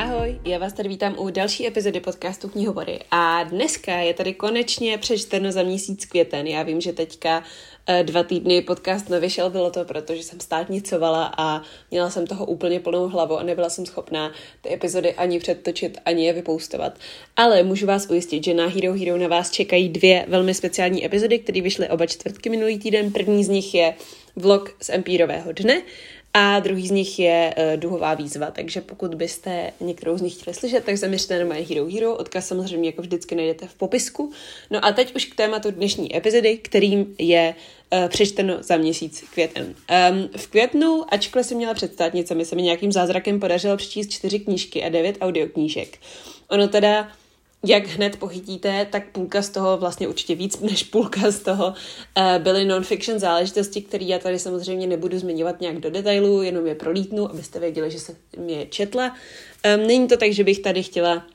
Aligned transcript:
Ahoj, 0.00 0.40
já 0.44 0.58
vás 0.58 0.72
tady 0.72 0.88
vítám 0.88 1.14
u 1.18 1.30
další 1.30 1.66
epizody 1.66 2.00
podcastu 2.00 2.48
Knihovory 2.48 2.98
a 3.10 3.42
dneska 3.44 3.96
je 3.96 4.14
tady 4.14 4.34
konečně 4.34 4.98
přečteno 4.98 5.52
za 5.52 5.62
měsíc 5.62 6.04
květen. 6.04 6.46
Já 6.46 6.62
vím, 6.62 6.80
že 6.80 6.92
teďka 6.92 7.44
eh, 7.86 8.02
dva 8.02 8.22
týdny 8.22 8.62
podcast 8.62 9.08
nevyšel, 9.08 9.50
bylo 9.50 9.70
to 9.70 9.84
proto, 9.84 10.14
že 10.14 10.22
jsem 10.22 10.40
státnicovala 10.40 11.34
a 11.36 11.62
měla 11.90 12.10
jsem 12.10 12.26
toho 12.26 12.46
úplně 12.46 12.80
plnou 12.80 13.08
hlavu 13.08 13.38
a 13.38 13.42
nebyla 13.42 13.70
jsem 13.70 13.86
schopná 13.86 14.32
ty 14.60 14.72
epizody 14.72 15.14
ani 15.14 15.38
předtočit, 15.38 15.98
ani 16.04 16.26
je 16.26 16.32
vypoustovat. 16.32 16.98
Ale 17.36 17.62
můžu 17.62 17.86
vás 17.86 18.10
ujistit, 18.10 18.44
že 18.44 18.54
na 18.54 18.66
Hero 18.66 18.92
Hero 18.92 19.16
na 19.16 19.28
vás 19.28 19.50
čekají 19.50 19.88
dvě 19.88 20.24
velmi 20.28 20.54
speciální 20.54 21.06
epizody, 21.06 21.38
které 21.38 21.60
vyšly 21.60 21.88
oba 21.88 22.06
čtvrtky 22.06 22.50
minulý 22.50 22.78
týden. 22.78 23.12
První 23.12 23.44
z 23.44 23.48
nich 23.48 23.74
je 23.74 23.94
vlog 24.36 24.76
z 24.82 24.90
Empírového 24.90 25.52
dne 25.52 25.82
a 26.34 26.60
druhý 26.60 26.88
z 26.88 26.90
nich 26.90 27.18
je 27.18 27.54
uh, 27.56 27.80
duhová 27.80 28.14
výzva, 28.14 28.50
takže 28.50 28.80
pokud 28.80 29.14
byste 29.14 29.72
některou 29.80 30.18
z 30.18 30.22
nich 30.22 30.34
chtěli 30.34 30.54
slyšet, 30.54 30.84
tak 30.84 30.96
zaměřte 30.96 31.38
na 31.38 31.44
moje 31.44 31.60
Hero 31.60 31.86
Hero, 31.86 32.16
odkaz 32.16 32.46
samozřejmě 32.46 32.88
jako 32.88 33.02
vždycky 33.02 33.34
najdete 33.34 33.66
v 33.66 33.74
popisku. 33.74 34.32
No 34.70 34.84
a 34.84 34.92
teď 34.92 35.16
už 35.16 35.24
k 35.24 35.34
tématu 35.34 35.70
dnešní 35.70 36.16
epizody, 36.16 36.58
kterým 36.58 37.14
je 37.18 37.54
uh, 37.92 38.08
přečteno 38.08 38.56
za 38.60 38.76
měsíc 38.76 39.24
květen. 39.32 39.64
Um, 39.64 40.28
v 40.36 40.46
květnu, 40.46 41.04
ačkoliv 41.08 41.46
jsem 41.46 41.56
měla 41.56 41.74
představnice, 41.74 42.44
se 42.44 42.56
mi 42.56 42.62
nějakým 42.62 42.92
zázrakem 42.92 43.40
podařilo 43.40 43.76
přečíst 43.76 44.10
čtyři 44.10 44.38
knížky 44.38 44.84
a 44.84 44.88
devět 44.88 45.16
audioknížek. 45.20 45.98
Ono 46.48 46.68
teda 46.68 47.12
jak 47.66 47.86
hned 47.86 48.16
pochytíte, 48.16 48.86
tak 48.90 49.10
půlka 49.10 49.42
z 49.42 49.48
toho, 49.48 49.76
vlastně 49.76 50.08
určitě 50.08 50.34
víc 50.34 50.60
než 50.70 50.82
půlka 50.82 51.30
z 51.30 51.38
toho, 51.38 51.74
eh, 52.16 52.38
byly 52.38 52.64
non-fiction 52.64 53.18
záležitosti, 53.18 53.82
které 53.82 54.04
já 54.04 54.18
tady 54.18 54.38
samozřejmě 54.38 54.86
nebudu 54.86 55.18
zmiňovat 55.18 55.60
nějak 55.60 55.80
do 55.80 55.90
detailu, 55.90 56.42
jenom 56.42 56.66
je 56.66 56.74
prolítnu, 56.74 57.30
abyste 57.30 57.60
věděli, 57.60 57.90
že 57.90 58.00
jsem 58.00 58.16
je 58.46 58.66
četla. 58.66 59.16
Není 59.76 60.08
to 60.08 60.16
tak, 60.16 60.32
že 60.32 60.44
bych 60.44 60.58
tady 60.58 60.82
chtěla 60.82 61.26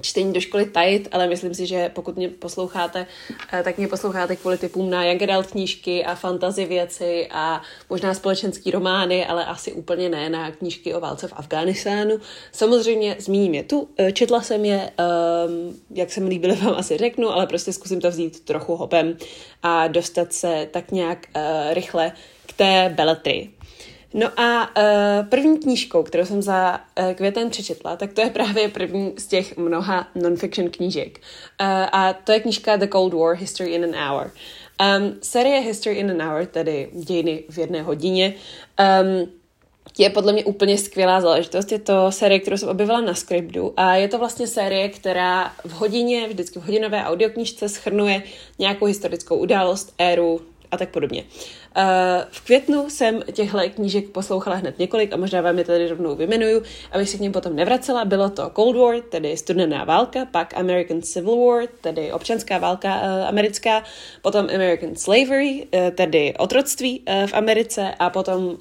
čtení 0.00 0.32
do 0.32 0.40
školy 0.40 0.64
tajit, 0.64 1.08
ale 1.12 1.26
myslím 1.26 1.54
si, 1.54 1.66
že 1.66 1.88
pokud 1.88 2.16
mě 2.16 2.28
posloucháte, 2.28 3.06
eh, 3.52 3.62
tak 3.62 3.78
mě 3.78 3.88
posloucháte 3.88 4.36
kvůli 4.36 4.58
typům 4.58 4.90
na 4.90 5.00
adult 5.00 5.46
knížky 5.46 6.04
a 6.04 6.14
fantasy 6.14 6.64
věci 6.64 7.28
a 7.30 7.62
možná 7.90 8.14
společenský 8.14 8.70
romány, 8.70 9.26
ale 9.26 9.44
asi 9.44 9.72
úplně 9.72 10.08
ne 10.08 10.30
na 10.30 10.50
knížky 10.50 10.94
o 10.94 11.00
válce 11.00 11.28
v 11.28 11.32
Afghánistánu. 11.36 12.18
Samozřejmě 12.52 13.16
zmíním 13.18 13.54
je 13.54 13.62
tu, 13.62 13.88
eh, 13.98 14.12
četla 14.12 14.40
jsem 14.40 14.64
je, 14.64 14.90
um, 15.46 15.80
jak 15.90 16.12
se 16.12 16.20
mi 16.20 16.28
líbily, 16.28 16.56
vám 16.62 16.74
asi 16.74 16.96
řeknu, 16.96 17.28
ale 17.28 17.46
prostě 17.46 17.72
zkusím 17.72 18.00
to 18.00 18.10
vzít 18.10 18.40
trochu 18.40 18.76
hopem 18.76 19.16
a 19.62 19.88
dostat 19.88 20.32
se 20.32 20.68
tak 20.70 20.90
nějak 20.90 21.26
uh, 21.36 21.74
rychle 21.74 22.12
k 22.46 22.52
té 22.52 22.92
beletry. 22.96 23.50
No 24.14 24.40
a 24.40 24.70
uh, 24.76 25.28
první 25.28 25.58
knížkou, 25.58 26.02
kterou 26.02 26.24
jsem 26.24 26.42
za 26.42 26.80
uh, 27.00 27.12
květen 27.12 27.50
přečetla, 27.50 27.96
tak 27.96 28.12
to 28.12 28.20
je 28.20 28.30
právě 28.30 28.68
první 28.68 29.12
z 29.18 29.26
těch 29.26 29.56
mnoha 29.56 30.08
non-fiction 30.14 30.70
knížek. 30.70 31.18
Uh, 31.18 31.66
a 31.92 32.12
to 32.12 32.32
je 32.32 32.40
knížka 32.40 32.76
The 32.76 32.86
Cold 32.86 33.14
War, 33.14 33.36
History 33.36 33.70
in 33.70 33.84
an 33.84 34.10
Hour. 34.10 34.30
Um, 34.98 35.18
série 35.22 35.60
History 35.60 35.96
in 35.96 36.10
an 36.10 36.28
Hour, 36.28 36.46
tedy 36.46 36.88
dějiny 36.92 37.44
v 37.48 37.58
jedné 37.58 37.82
hodině, 37.82 38.34
um, 39.02 39.28
je 39.98 40.10
podle 40.10 40.32
mě 40.32 40.44
úplně 40.44 40.78
skvělá 40.78 41.20
záležitost. 41.20 41.72
Je 41.72 41.78
to 41.78 42.12
série, 42.12 42.40
kterou 42.40 42.56
jsem 42.56 42.68
objevila 42.68 43.00
na 43.00 43.14
Scriptu 43.14 43.74
a 43.76 43.94
je 43.94 44.08
to 44.08 44.18
vlastně 44.18 44.46
série, 44.46 44.88
která 44.88 45.52
v 45.64 45.70
hodině, 45.72 46.28
vždycky 46.28 46.58
v 46.58 46.62
hodinové 46.62 47.04
audioknížce 47.04 47.68
schrnuje 47.68 48.22
nějakou 48.58 48.86
historickou 48.86 49.36
událost, 49.36 49.94
éru 49.98 50.40
a 50.70 50.76
tak 50.76 50.88
podobně. 50.88 51.22
Uh, 51.22 51.61
v 52.30 52.40
květnu 52.40 52.90
jsem 52.90 53.22
těchto 53.32 53.58
knížek 53.74 54.08
poslouchala 54.08 54.56
hned 54.56 54.78
několik 54.78 55.12
a 55.12 55.16
možná 55.16 55.40
vám 55.40 55.58
je 55.58 55.64
tady 55.64 55.88
rovnou 55.88 56.14
vymenuju, 56.14 56.62
abych 56.92 57.08
se 57.08 57.16
k 57.16 57.20
ním 57.20 57.32
potom 57.32 57.56
nevracela. 57.56 58.04
Bylo 58.04 58.30
to 58.30 58.50
Cold 58.56 58.76
War, 58.76 59.00
tedy 59.00 59.36
studená 59.36 59.84
válka, 59.84 60.24
pak 60.24 60.58
American 60.58 61.02
Civil 61.02 61.46
War, 61.46 61.62
tedy 61.80 62.12
občanská 62.12 62.58
válka 62.58 63.00
uh, 63.00 63.28
americká, 63.28 63.84
potom 64.22 64.48
American 64.54 64.96
Slavery, 64.96 65.66
uh, 65.74 65.90
tedy 65.94 66.34
otroctví 66.38 67.02
v 67.26 67.34
Americe 67.34 67.94
a 67.98 68.10
potom 68.10 68.56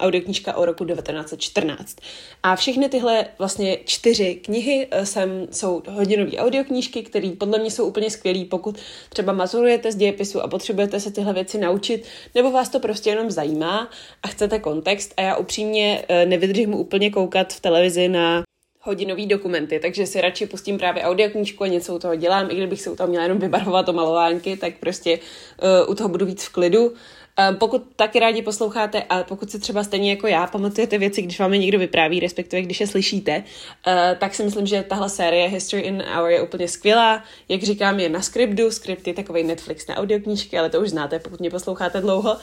audioknížka 0.00 0.56
o 0.56 0.64
roku 0.64 0.84
1914. 0.84 1.96
A 2.42 2.56
všechny 2.56 2.88
tyhle 2.88 3.26
vlastně 3.38 3.78
čtyři 3.84 4.34
knihy 4.34 4.88
jsem, 5.04 5.46
jsou 5.50 5.82
hodinové 5.90 6.36
audioknížky, 6.36 7.02
které 7.02 7.30
podle 7.38 7.58
mě 7.58 7.70
jsou 7.70 7.86
úplně 7.86 8.10
skvělé, 8.10 8.44
pokud 8.44 8.78
třeba 9.08 9.32
mazurujete 9.32 9.92
z 9.92 9.96
dějepisu 9.96 10.40
a 10.40 10.48
potřebujete 10.48 11.00
se 11.00 11.10
tyhle 11.10 11.32
věci 11.32 11.58
naučit, 11.58 12.04
nebo 12.42 12.52
vás 12.52 12.68
to 12.68 12.80
prostě 12.80 13.10
jenom 13.10 13.30
zajímá 13.30 13.90
a 14.22 14.28
chcete 14.28 14.58
kontext 14.58 15.14
a 15.16 15.22
já 15.22 15.36
upřímně 15.36 16.04
eh, 16.08 16.26
nevydržím 16.26 16.74
úplně 16.74 17.10
koukat 17.10 17.52
v 17.52 17.60
televizi 17.60 18.08
na 18.08 18.42
hodinový 18.80 19.26
dokumenty, 19.26 19.78
takže 19.78 20.06
si 20.06 20.20
radši 20.20 20.46
pustím 20.46 20.78
právě 20.78 21.02
audioknížku 21.02 21.64
a 21.64 21.66
něco 21.66 21.94
u 21.94 21.98
toho 21.98 22.14
dělám, 22.16 22.50
i 22.50 22.54
kdybych 22.54 22.82
se 22.82 22.90
u 22.90 22.96
toho 22.96 23.08
měla 23.08 23.22
jenom 23.22 23.38
vybarvovat 23.38 23.88
o 23.88 23.92
malovánky, 23.92 24.56
tak 24.56 24.74
prostě 24.80 25.18
uh, 25.18 25.90
u 25.90 25.94
toho 25.94 26.08
budu 26.08 26.26
víc 26.26 26.44
v 26.44 26.52
klidu. 26.52 26.92
Ehm, 27.36 27.56
pokud 27.56 27.82
taky 27.96 28.20
rádi 28.20 28.42
posloucháte 28.42 29.02
a 29.02 29.22
pokud 29.22 29.50
se 29.50 29.58
třeba 29.58 29.84
stejně 29.84 30.10
jako 30.10 30.26
já 30.26 30.46
pamatujete 30.46 30.98
věci, 30.98 31.22
když 31.22 31.38
vám 31.38 31.52
je 31.52 31.58
někdo 31.58 31.78
vypráví, 31.78 32.20
respektive 32.20 32.62
když 32.62 32.80
je 32.80 32.86
slyšíte, 32.86 33.44
eh, 33.86 34.16
tak 34.20 34.34
si 34.34 34.44
myslím, 34.44 34.66
že 34.66 34.82
tahle 34.82 35.08
série 35.08 35.48
History 35.48 35.82
in 35.82 36.04
Hour 36.14 36.30
je 36.30 36.42
úplně 36.42 36.68
skvělá. 36.68 37.24
Jak 37.48 37.62
říkám, 37.62 38.00
je 38.00 38.08
na 38.08 38.22
Scriptu. 38.22 38.70
Script 38.70 39.06
je 39.06 39.14
takový 39.14 39.42
Netflix 39.42 39.86
na 39.86 39.96
audioknížky, 39.96 40.58
ale 40.58 40.70
to 40.70 40.80
už 40.80 40.90
znáte, 40.90 41.18
pokud 41.18 41.40
mě 41.40 41.50
posloucháte 41.50 42.00
dlouho. 42.00 42.36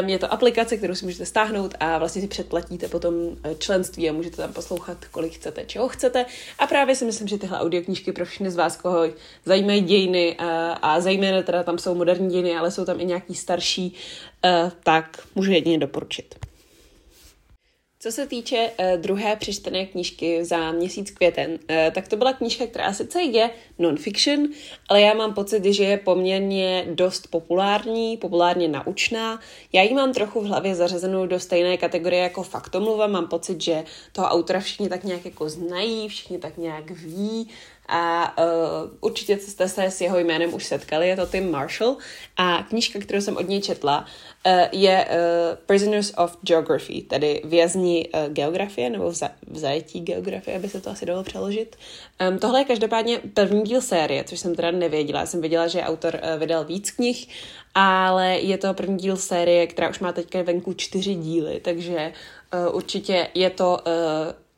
Um, 0.00 0.08
je 0.08 0.18
to 0.18 0.32
aplikace, 0.32 0.76
kterou 0.76 0.94
si 0.94 1.04
můžete 1.04 1.26
stáhnout 1.26 1.74
a 1.80 1.98
vlastně 1.98 2.22
si 2.22 2.28
předplatíte 2.28 2.88
potom 2.88 3.14
eh, 3.44 3.54
členství 3.54 4.10
a 4.10 4.12
můžete 4.12 4.36
tam 4.36 4.52
poslouchat, 4.52 4.98
kolik 5.10 5.32
chcete, 5.32 5.64
čeho 5.66 5.88
chcete. 5.88 6.26
A 6.58 6.66
právě 6.66 6.96
si 6.96 7.04
myslím, 7.04 7.28
že 7.28 7.38
tyhle 7.38 7.60
audioknížky 7.60 8.12
pro 8.12 8.24
všechny 8.24 8.50
z 8.50 8.56
vás, 8.56 8.76
koho 8.76 9.02
zajímají 9.44 9.80
dějiny 9.80 10.36
uh, 10.40 10.46
a 10.82 11.00
zejména 11.00 11.42
teda 11.42 11.62
tam 11.62 11.78
jsou 11.78 11.94
moderní 11.94 12.30
dějiny, 12.30 12.56
ale 12.56 12.70
jsou 12.70 12.84
tam 12.84 13.00
i 13.00 13.04
nějaký 13.04 13.34
starší, 13.34 13.94
tak 14.82 15.26
můžu 15.34 15.52
jedině 15.52 15.78
doporučit. 15.78 16.34
Co 18.02 18.12
se 18.12 18.26
týče 18.26 18.70
uh, 18.70 19.00
druhé 19.00 19.36
přečtené 19.36 19.86
knížky 19.86 20.44
za 20.44 20.72
měsíc 20.72 21.10
květen, 21.10 21.50
uh, 21.50 21.58
tak 21.92 22.08
to 22.08 22.16
byla 22.16 22.32
knížka, 22.32 22.66
která 22.66 22.92
sice 22.92 23.22
je 23.22 23.50
non-fiction, 23.78 24.48
ale 24.88 25.00
já 25.00 25.14
mám 25.14 25.34
pocit, 25.34 25.64
že 25.64 25.84
je 25.84 25.96
poměrně 25.96 26.86
dost 26.94 27.26
populární, 27.26 28.16
populárně 28.16 28.68
naučná. 28.68 29.40
Já 29.72 29.82
ji 29.82 29.94
mám 29.94 30.12
trochu 30.12 30.40
v 30.40 30.46
hlavě 30.46 30.74
zařazenou 30.74 31.26
do 31.26 31.40
stejné 31.40 31.76
kategorie 31.76 32.22
jako 32.22 32.42
faktomluva. 32.42 33.06
Mám 33.06 33.28
pocit, 33.28 33.60
že 33.60 33.84
toho 34.12 34.28
autora 34.28 34.60
všichni 34.60 34.88
tak 34.88 35.04
nějak 35.04 35.24
jako 35.24 35.48
znají, 35.48 36.08
všichni 36.08 36.38
tak 36.38 36.58
nějak 36.58 36.90
ví 36.90 37.48
a 37.90 38.34
uh, 38.38 38.90
určitě 39.00 39.38
jste 39.38 39.68
se 39.68 39.84
s 39.84 40.00
jeho 40.00 40.18
jménem 40.18 40.54
už 40.54 40.64
setkali, 40.64 41.08
je 41.08 41.16
to 41.16 41.26
Tim 41.26 41.50
Marshall 41.50 41.96
a 42.36 42.62
knížka, 42.68 42.98
kterou 42.98 43.20
jsem 43.20 43.36
od 43.36 43.48
něj 43.48 43.60
četla, 43.60 44.06
uh, 44.46 44.52
je 44.72 45.06
uh, 45.10 45.58
Prisoners 45.66 46.12
of 46.16 46.36
Geography, 46.42 47.02
tedy 47.02 47.42
vězni 47.44 48.08
uh, 48.14 48.32
geografie 48.32 48.90
nebo 48.90 49.10
v 49.46 49.58
zajetí 49.58 50.00
geografie, 50.00 50.56
aby 50.56 50.68
se 50.68 50.80
to 50.80 50.90
asi 50.90 51.06
dalo 51.06 51.22
přeložit. 51.22 51.76
Um, 52.30 52.38
tohle 52.38 52.60
je 52.60 52.64
každopádně 52.64 53.20
první 53.34 53.62
díl 53.62 53.80
série, 53.80 54.24
což 54.24 54.40
jsem 54.40 54.54
teda 54.54 54.70
nevěděla. 54.70 55.26
Jsem 55.26 55.40
věděla, 55.40 55.66
že 55.66 55.82
autor 55.82 56.14
uh, 56.14 56.40
vydal 56.40 56.64
víc 56.64 56.90
knih, 56.90 57.28
ale 57.74 58.38
je 58.38 58.58
to 58.58 58.74
první 58.74 58.96
díl 58.96 59.16
série, 59.16 59.66
která 59.66 59.88
už 59.88 59.98
má 59.98 60.12
teďka 60.12 60.42
venku 60.42 60.72
čtyři 60.72 61.14
díly, 61.14 61.60
takže 61.60 62.12
uh, 62.68 62.76
určitě 62.76 63.28
je 63.34 63.50
to 63.50 63.78
uh, 63.86 64.49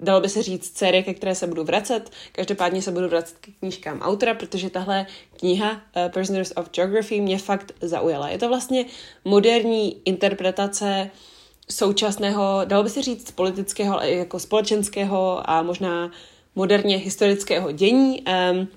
dalo 0.00 0.20
by 0.20 0.28
se 0.28 0.42
říct, 0.42 0.78
série, 0.78 1.02
ke 1.02 1.14
které 1.14 1.34
se 1.34 1.46
budu 1.46 1.64
vracet. 1.64 2.10
Každopádně 2.32 2.82
se 2.82 2.92
budu 2.92 3.08
vracet 3.08 3.36
k 3.40 3.48
knížkám 3.58 4.00
autora, 4.00 4.34
protože 4.34 4.70
tahle 4.70 5.06
kniha 5.38 5.70
uh, 5.70 6.12
Prisoners 6.12 6.52
of 6.56 6.70
Geography 6.70 7.20
mě 7.20 7.38
fakt 7.38 7.72
zaujala. 7.80 8.28
Je 8.28 8.38
to 8.38 8.48
vlastně 8.48 8.84
moderní 9.24 10.02
interpretace 10.04 11.10
současného, 11.70 12.60
dalo 12.64 12.82
by 12.82 12.90
se 12.90 13.02
říct, 13.02 13.30
politického, 13.30 13.94
ale 13.94 14.10
jako 14.10 14.38
společenského 14.38 15.50
a 15.50 15.62
možná 15.62 16.10
moderně 16.54 16.96
historického 16.96 17.72
dění. 17.72 18.22
Um, 18.52 18.68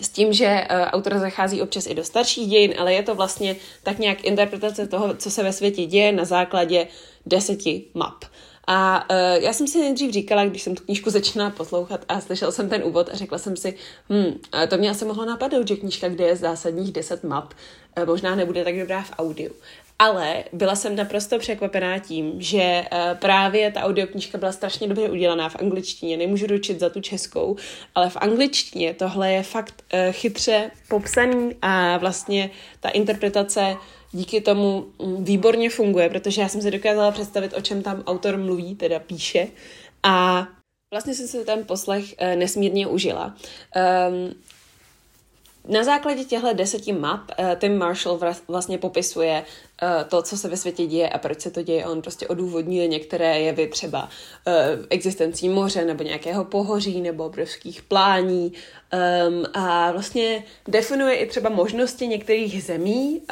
s 0.00 0.08
tím, 0.08 0.32
že 0.32 0.46
uh, 0.46 0.76
autor 0.86 1.18
zachází 1.18 1.62
občas 1.62 1.86
i 1.86 1.94
do 1.94 2.04
starších 2.04 2.48
dějin, 2.48 2.74
ale 2.78 2.94
je 2.94 3.02
to 3.02 3.14
vlastně 3.14 3.56
tak 3.82 3.98
nějak 3.98 4.24
interpretace 4.24 4.86
toho, 4.86 5.14
co 5.14 5.30
se 5.30 5.42
ve 5.42 5.52
světě 5.52 5.86
děje 5.86 6.12
na 6.12 6.24
základě 6.24 6.86
deseti 7.26 7.84
map. 7.94 8.24
A 8.70 9.10
uh, 9.10 9.42
já 9.42 9.52
jsem 9.52 9.66
si 9.66 9.78
nejdřív 9.78 10.12
říkala, 10.12 10.44
když 10.44 10.62
jsem 10.62 10.74
tu 10.74 10.84
knížku 10.84 11.10
začínala 11.10 11.50
poslouchat 11.50 12.04
a 12.08 12.20
slyšel 12.20 12.52
jsem 12.52 12.68
ten 12.68 12.84
úvod 12.84 13.08
a 13.12 13.16
řekla 13.16 13.38
jsem 13.38 13.56
si, 13.56 13.74
hm, 14.10 14.40
to 14.68 14.76
mě 14.76 14.90
asi 14.90 15.04
mohlo 15.04 15.24
napadnout, 15.24 15.68
že 15.68 15.76
knížka, 15.76 16.08
kde 16.08 16.24
je 16.24 16.36
zásadních 16.36 16.92
10 16.92 17.24
map, 17.24 17.54
uh, 17.98 18.06
možná 18.06 18.34
nebude 18.34 18.64
tak 18.64 18.78
dobrá 18.78 19.02
v 19.02 19.12
audiu. 19.18 19.52
Ale 19.98 20.44
byla 20.52 20.76
jsem 20.76 20.96
naprosto 20.96 21.38
překvapená 21.38 21.98
tím, 21.98 22.32
že 22.38 22.84
uh, 22.92 23.18
právě 23.18 23.72
ta 23.72 23.82
audioknížka 23.82 24.38
byla 24.38 24.52
strašně 24.52 24.88
dobře 24.88 25.10
udělaná 25.10 25.48
v 25.48 25.56
angličtině. 25.56 26.16
Nemůžu 26.16 26.46
dočit 26.46 26.80
za 26.80 26.90
tu 26.90 27.00
českou, 27.00 27.56
ale 27.94 28.10
v 28.10 28.16
angličtině 28.16 28.94
tohle 28.94 29.32
je 29.32 29.42
fakt 29.42 29.84
chytře 30.10 30.70
popsaný 30.88 31.56
a 31.62 31.96
vlastně 31.96 32.50
ta 32.80 32.88
interpretace 32.88 33.76
díky 34.12 34.40
tomu 34.40 34.86
výborně 35.18 35.70
funguje, 35.70 36.08
protože 36.08 36.40
já 36.40 36.48
jsem 36.48 36.62
si 36.62 36.70
dokázala 36.70 37.10
představit, 37.10 37.54
o 37.56 37.60
čem 37.60 37.82
tam 37.82 38.02
autor 38.06 38.36
mluví, 38.36 38.74
teda 38.74 38.98
píše. 38.98 39.48
A 40.02 40.46
Vlastně 40.90 41.14
jsem 41.14 41.28
si 41.28 41.44
ten 41.44 41.64
poslech 41.64 42.04
uh, 42.04 42.36
nesmírně 42.36 42.86
užila. 42.86 43.36
Um, 44.08 44.34
na 45.74 45.84
základě 45.84 46.24
těchto 46.24 46.52
deseti 46.52 46.92
map 46.92 47.20
uh, 47.38 47.54
Tim 47.54 47.78
Marshall 47.78 48.20
vlastně 48.48 48.78
popisuje 48.78 49.44
uh, 49.82 50.08
to, 50.08 50.22
co 50.22 50.36
se 50.36 50.48
ve 50.48 50.56
světě 50.56 50.86
děje 50.86 51.08
a 51.08 51.18
proč 51.18 51.40
se 51.40 51.50
to 51.50 51.62
děje. 51.62 51.86
On 51.86 52.02
prostě 52.02 52.28
odůvodňuje 52.28 52.88
některé 52.88 53.40
jevy, 53.40 53.66
třeba 53.66 54.08
existencí 54.90 55.48
moře 55.48 55.84
nebo 55.84 56.04
nějakého 56.04 56.44
pohoří 56.44 57.00
nebo 57.00 57.24
obrovských 57.24 57.82
plání 57.82 58.52
um, 59.28 59.44
a 59.54 59.92
vlastně 59.92 60.44
definuje 60.68 61.16
i 61.16 61.26
třeba 61.26 61.50
možnosti 61.50 62.06
některých 62.06 62.64
zemí, 62.64 63.22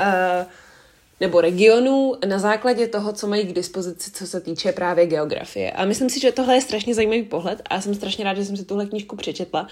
nebo 1.21 1.41
regionů 1.41 2.15
na 2.29 2.39
základě 2.39 2.89
toho, 2.89 3.13
co 3.13 3.27
mají 3.27 3.47
k 3.47 3.53
dispozici, 3.53 4.11
co 4.11 4.27
se 4.27 4.41
týče 4.41 4.73
právě 4.73 5.07
geografie. 5.07 5.71
A 5.73 5.85
myslím 5.85 6.11
si, 6.11 6.21
že 6.21 6.33
tohle 6.33 6.55
je 6.55 6.61
strašně 6.61 6.95
zajímavý 6.95 7.23
pohled 7.23 7.63
a 7.71 7.81
jsem 7.81 7.95
strašně 7.95 8.25
ráda, 8.25 8.41
že 8.41 8.47
jsem 8.47 8.57
si 8.57 8.65
tuhle 8.65 8.87
knížku 8.87 9.17
přečetla. 9.17 9.69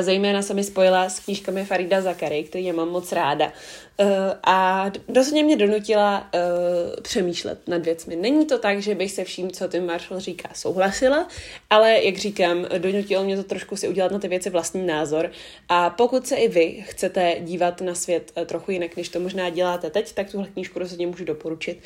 Zejména 0.00 0.42
se 0.42 0.54
mi 0.54 0.64
spojila 0.64 1.08
s 1.08 1.20
knížkami 1.20 1.64
Farida 1.64 2.00
Zakary, 2.00 2.42
který 2.42 2.64
já 2.64 2.72
mám 2.72 2.88
moc 2.88 3.12
ráda. 3.12 3.52
Eh, 3.98 4.38
a 4.46 4.90
rozhodně 5.14 5.44
mě 5.44 5.56
donutila 5.56 6.30
uh, 6.34 7.00
přemýšlet 7.02 7.68
nad 7.68 7.84
věcmi. 7.84 8.16
Není 8.16 8.46
to 8.46 8.58
tak, 8.58 8.82
že 8.82 8.94
bych 8.94 9.12
se 9.12 9.24
vším, 9.24 9.50
co 9.50 9.68
Tim 9.68 9.86
Marshall 9.86 10.20
říká, 10.20 10.48
souhlasila, 10.54 11.28
ale 11.70 12.04
jak 12.04 12.16
říkám, 12.16 12.66
donutilo 12.78 13.24
mě 13.24 13.36
to 13.36 13.42
trošku 13.42 13.76
si 13.76 13.88
udělat 13.88 14.12
na 14.12 14.18
ty 14.18 14.28
věci 14.28 14.50
vlastní 14.50 14.86
názor. 14.86 15.30
A 15.68 15.90
pokud 15.90 16.26
se 16.26 16.36
i 16.36 16.48
vy 16.48 16.84
chcete 16.88 17.36
dívat 17.40 17.80
na 17.80 17.94
svět 17.94 18.32
uh, 18.36 18.44
trochu 18.44 18.70
jinak, 18.70 18.96
než 18.96 19.08
to 19.08 19.20
možná 19.20 19.50
děláte 19.50 19.90
teď, 19.90 20.12
tak 20.12 20.30
tuhle 20.30 20.46
knížku 20.46 20.78
rozhodně 20.78 21.06
můžu 21.06 21.24
doporučit. 21.24 21.78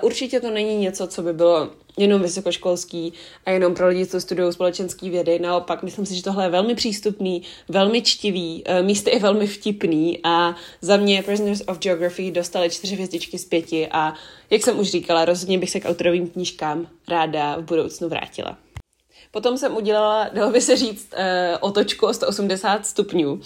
Určitě 0.00 0.40
to 0.40 0.50
není 0.50 0.76
něco, 0.76 1.06
co 1.06 1.22
by 1.22 1.32
bylo 1.32 1.70
jenom 1.98 2.22
vysokoškolský 2.22 3.12
a 3.46 3.50
jenom 3.50 3.74
pro 3.74 3.88
lidi, 3.88 4.06
co 4.06 4.20
studují 4.20 4.52
společenské 4.52 5.10
vědy. 5.10 5.38
Naopak, 5.38 5.82
myslím 5.82 6.06
si, 6.06 6.14
že 6.14 6.22
tohle 6.22 6.44
je 6.44 6.50
velmi 6.50 6.74
přístupný, 6.74 7.42
velmi 7.68 8.02
čtivý, 8.02 8.64
místy 8.82 9.10
je 9.10 9.18
velmi 9.18 9.46
vtipný 9.46 10.18
a 10.24 10.54
za 10.80 10.96
mě 10.96 11.22
Prisoners 11.22 11.62
of 11.66 11.78
Geography 11.78 12.30
dostali 12.30 12.70
čtyři 12.70 12.94
hvězdičky 12.94 13.38
z 13.38 13.44
pěti 13.44 13.88
a 13.88 14.14
jak 14.50 14.62
jsem 14.62 14.78
už 14.78 14.90
říkala, 14.90 15.24
rozhodně 15.24 15.58
bych 15.58 15.70
se 15.70 15.80
k 15.80 15.88
autorovým 15.88 16.28
knížkám 16.28 16.86
ráda 17.08 17.56
v 17.56 17.62
budoucnu 17.62 18.08
vrátila. 18.08 18.58
Potom 19.30 19.58
jsem 19.58 19.76
udělala, 19.76 20.28
dalo 20.32 20.52
by 20.52 20.60
se 20.60 20.76
říct, 20.76 21.14
uh, 21.18 21.56
otočku 21.60 22.06
o 22.06 22.14
180 22.14 22.86
stupňů 22.86 23.32
uh, 23.32 23.40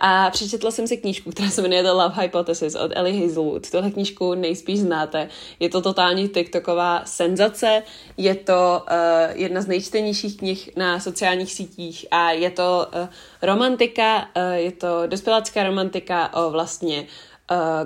a 0.00 0.30
přečetla 0.30 0.70
jsem 0.70 0.86
si 0.86 0.96
knížku, 0.96 1.30
která 1.30 1.50
se 1.50 1.62
jmenuje 1.62 1.82
The 1.82 1.90
Love 1.90 2.22
Hypothesis 2.22 2.74
od 2.74 2.92
Ellie 2.94 3.22
Hazelwood. 3.22 3.70
Tuhle 3.70 3.90
knížku 3.90 4.34
nejspíš 4.34 4.80
znáte. 4.80 5.28
Je 5.60 5.68
to 5.68 5.80
totální 5.80 6.28
TikToková 6.28 7.02
senzace, 7.04 7.82
je 8.16 8.34
to 8.34 8.82
uh, 8.90 9.40
jedna 9.40 9.60
z 9.60 9.66
nejčtenějších 9.66 10.36
knih 10.36 10.70
na 10.76 11.00
sociálních 11.00 11.52
sítích 11.52 12.06
a 12.10 12.30
je 12.30 12.50
to 12.50 12.86
uh, 12.94 13.08
romantika, 13.42 14.16
uh, 14.18 14.52
je 14.52 14.72
to 14.72 15.06
dospělácká 15.06 15.62
romantika 15.62 16.34
o 16.34 16.50
vlastně 16.50 17.06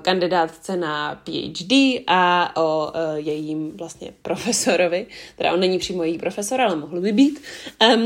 kandidátce 0.02 0.76
na 0.76 1.22
PhD 1.24 1.72
a 2.06 2.52
o 2.56 2.86
uh, 2.86 3.16
jejím 3.16 3.76
vlastně 3.76 4.12
profesorovi, 4.22 5.06
teda 5.36 5.52
on 5.52 5.60
není 5.60 5.78
přímo 5.78 6.02
její 6.02 6.18
profesor, 6.18 6.60
ale 6.60 6.76
mohl 6.76 7.00
by 7.00 7.12
být. 7.12 7.42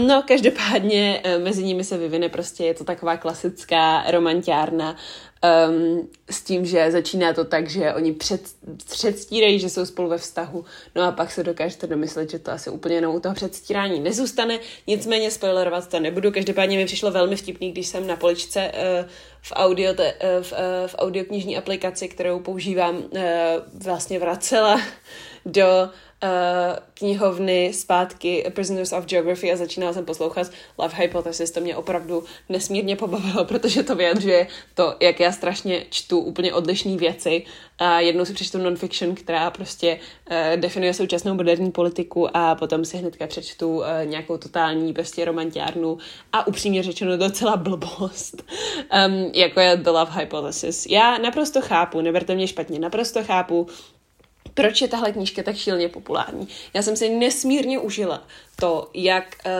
No, 0.06 0.22
každopádně 0.28 1.22
uh, 1.24 1.44
mezi 1.44 1.64
nimi 1.64 1.84
se 1.84 1.98
vyvine 1.98 2.28
prostě, 2.28 2.64
je 2.64 2.74
to 2.74 2.84
taková 2.84 3.16
klasická 3.16 4.10
romantiárna 4.10 4.96
um, 5.68 6.08
s 6.30 6.42
tím, 6.42 6.66
že 6.66 6.90
začíná 6.90 7.32
to 7.32 7.44
tak, 7.44 7.68
že 7.68 7.94
oni 7.94 8.12
před, 8.12 8.40
předstírají, 8.84 9.58
že 9.58 9.68
jsou 9.68 9.86
spolu 9.86 10.08
ve 10.08 10.18
vztahu, 10.18 10.64
no 10.94 11.02
a 11.02 11.12
pak 11.12 11.30
se 11.30 11.42
dokážete 11.42 11.86
domyslet, 11.86 12.30
že 12.30 12.38
to 12.38 12.50
asi 12.50 12.70
úplně 12.70 12.94
jenom 12.94 13.14
u 13.14 13.20
toho 13.20 13.34
předstírání 13.34 14.00
nezůstane, 14.00 14.58
nicméně 14.86 15.30
spoilerovat 15.30 15.88
to 15.88 16.00
nebudu, 16.00 16.32
každopádně 16.32 16.76
mi 16.76 16.84
přišlo 16.84 17.10
velmi 17.10 17.36
vtipný, 17.36 17.72
když 17.72 17.86
jsem 17.86 18.06
na 18.06 18.16
poličce 18.16 18.72
uh, 18.72 19.10
v, 19.42 19.52
audio, 19.56 19.94
te, 19.94 20.12
uh, 20.12 20.44
v, 20.44 20.52
uh, 20.52 20.58
v 20.86 20.94
audioknižní 20.98 21.56
aplikaci, 21.56 22.08
kterou 22.08 22.40
používám, 22.40 22.96
uh, 22.96 23.20
vlastně 23.74 24.18
vracela 24.18 24.80
do 25.46 25.90
knihovny 26.94 27.72
zpátky 27.72 28.44
Prisoners 28.54 28.92
of 28.92 29.04
Geography 29.06 29.52
a 29.52 29.56
začínala 29.56 29.92
jsem 29.92 30.04
poslouchat 30.04 30.46
Love 30.78 30.96
Hypothesis. 30.96 31.50
To 31.50 31.60
mě 31.60 31.76
opravdu 31.76 32.24
nesmírně 32.48 32.96
pobavilo, 32.96 33.44
protože 33.48 33.82
to 33.82 33.94
vyjadřuje 33.94 34.46
to, 34.74 34.94
jak 35.00 35.20
já 35.20 35.32
strašně 35.32 35.84
čtu 35.90 36.18
úplně 36.18 36.54
odlišné 36.54 36.96
věci. 36.96 37.44
A 37.78 38.00
jednou 38.00 38.24
si 38.24 38.34
přečtu 38.34 38.58
non-fiction, 38.58 39.14
která 39.14 39.50
prostě 39.50 39.98
uh, 40.30 40.36
definuje 40.60 40.94
současnou 40.94 41.34
moderní 41.34 41.70
politiku 41.70 42.36
a 42.36 42.54
potom 42.54 42.84
si 42.84 42.96
hnedka 42.96 43.26
přečtu 43.26 43.76
uh, 43.76 43.84
nějakou 44.04 44.36
totální 44.36 44.92
prostě 44.92 45.24
romantiárnu 45.24 45.98
a 46.32 46.46
upřímně 46.46 46.82
řečeno 46.82 47.16
docela 47.16 47.56
blbost, 47.56 48.42
um, 49.06 49.30
jako 49.34 49.60
je 49.60 49.76
The 49.76 49.90
Love 49.90 50.12
Hypothesis. 50.20 50.86
Já 50.86 51.18
naprosto 51.18 51.60
chápu, 51.60 52.00
neberte 52.00 52.34
mě 52.34 52.46
špatně, 52.46 52.78
naprosto 52.78 53.24
chápu, 53.24 53.66
proč 54.54 54.82
je 54.82 54.88
tahle 54.88 55.12
knížka 55.12 55.42
tak 55.42 55.56
šíleně 55.56 55.88
populární. 55.88 56.48
Já 56.74 56.82
jsem 56.82 56.96
si 56.96 57.08
nesmírně 57.08 57.78
užila 57.78 58.26
to, 58.56 58.90
jak 58.94 59.36
uh, 59.46 59.52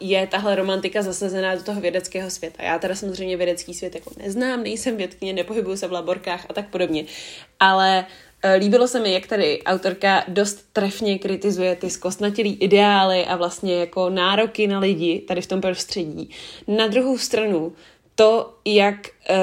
je 0.00 0.26
tahle 0.26 0.54
romantika 0.54 1.02
zasazená 1.02 1.54
do 1.54 1.62
toho 1.62 1.80
vědeckého 1.80 2.30
světa. 2.30 2.62
Já 2.62 2.78
teda 2.78 2.94
samozřejmě 2.94 3.36
vědecký 3.36 3.74
svět 3.74 3.94
jako 3.94 4.10
neznám, 4.16 4.62
nejsem 4.62 4.96
vědkyně, 4.96 5.32
nepohybuju 5.32 5.76
se 5.76 5.86
v 5.86 5.92
laborkách 5.92 6.46
a 6.48 6.52
tak 6.52 6.68
podobně, 6.68 7.04
ale 7.60 8.06
uh, 8.44 8.50
líbilo 8.58 8.88
se 8.88 9.00
mi, 9.00 9.12
jak 9.12 9.26
tady 9.26 9.62
autorka 9.62 10.24
dost 10.28 10.66
trefně 10.72 11.18
kritizuje 11.18 11.76
ty 11.76 11.90
zkostnatělý 11.90 12.54
ideály 12.54 13.24
a 13.24 13.36
vlastně 13.36 13.74
jako 13.74 14.10
nároky 14.10 14.66
na 14.66 14.78
lidi 14.78 15.18
tady 15.28 15.40
v 15.40 15.46
tom 15.46 15.60
prostředí. 15.60 16.30
Na 16.68 16.86
druhou 16.86 17.18
stranu 17.18 17.72
to, 18.18 18.54
jak 18.64 18.96
uh, 19.30 19.36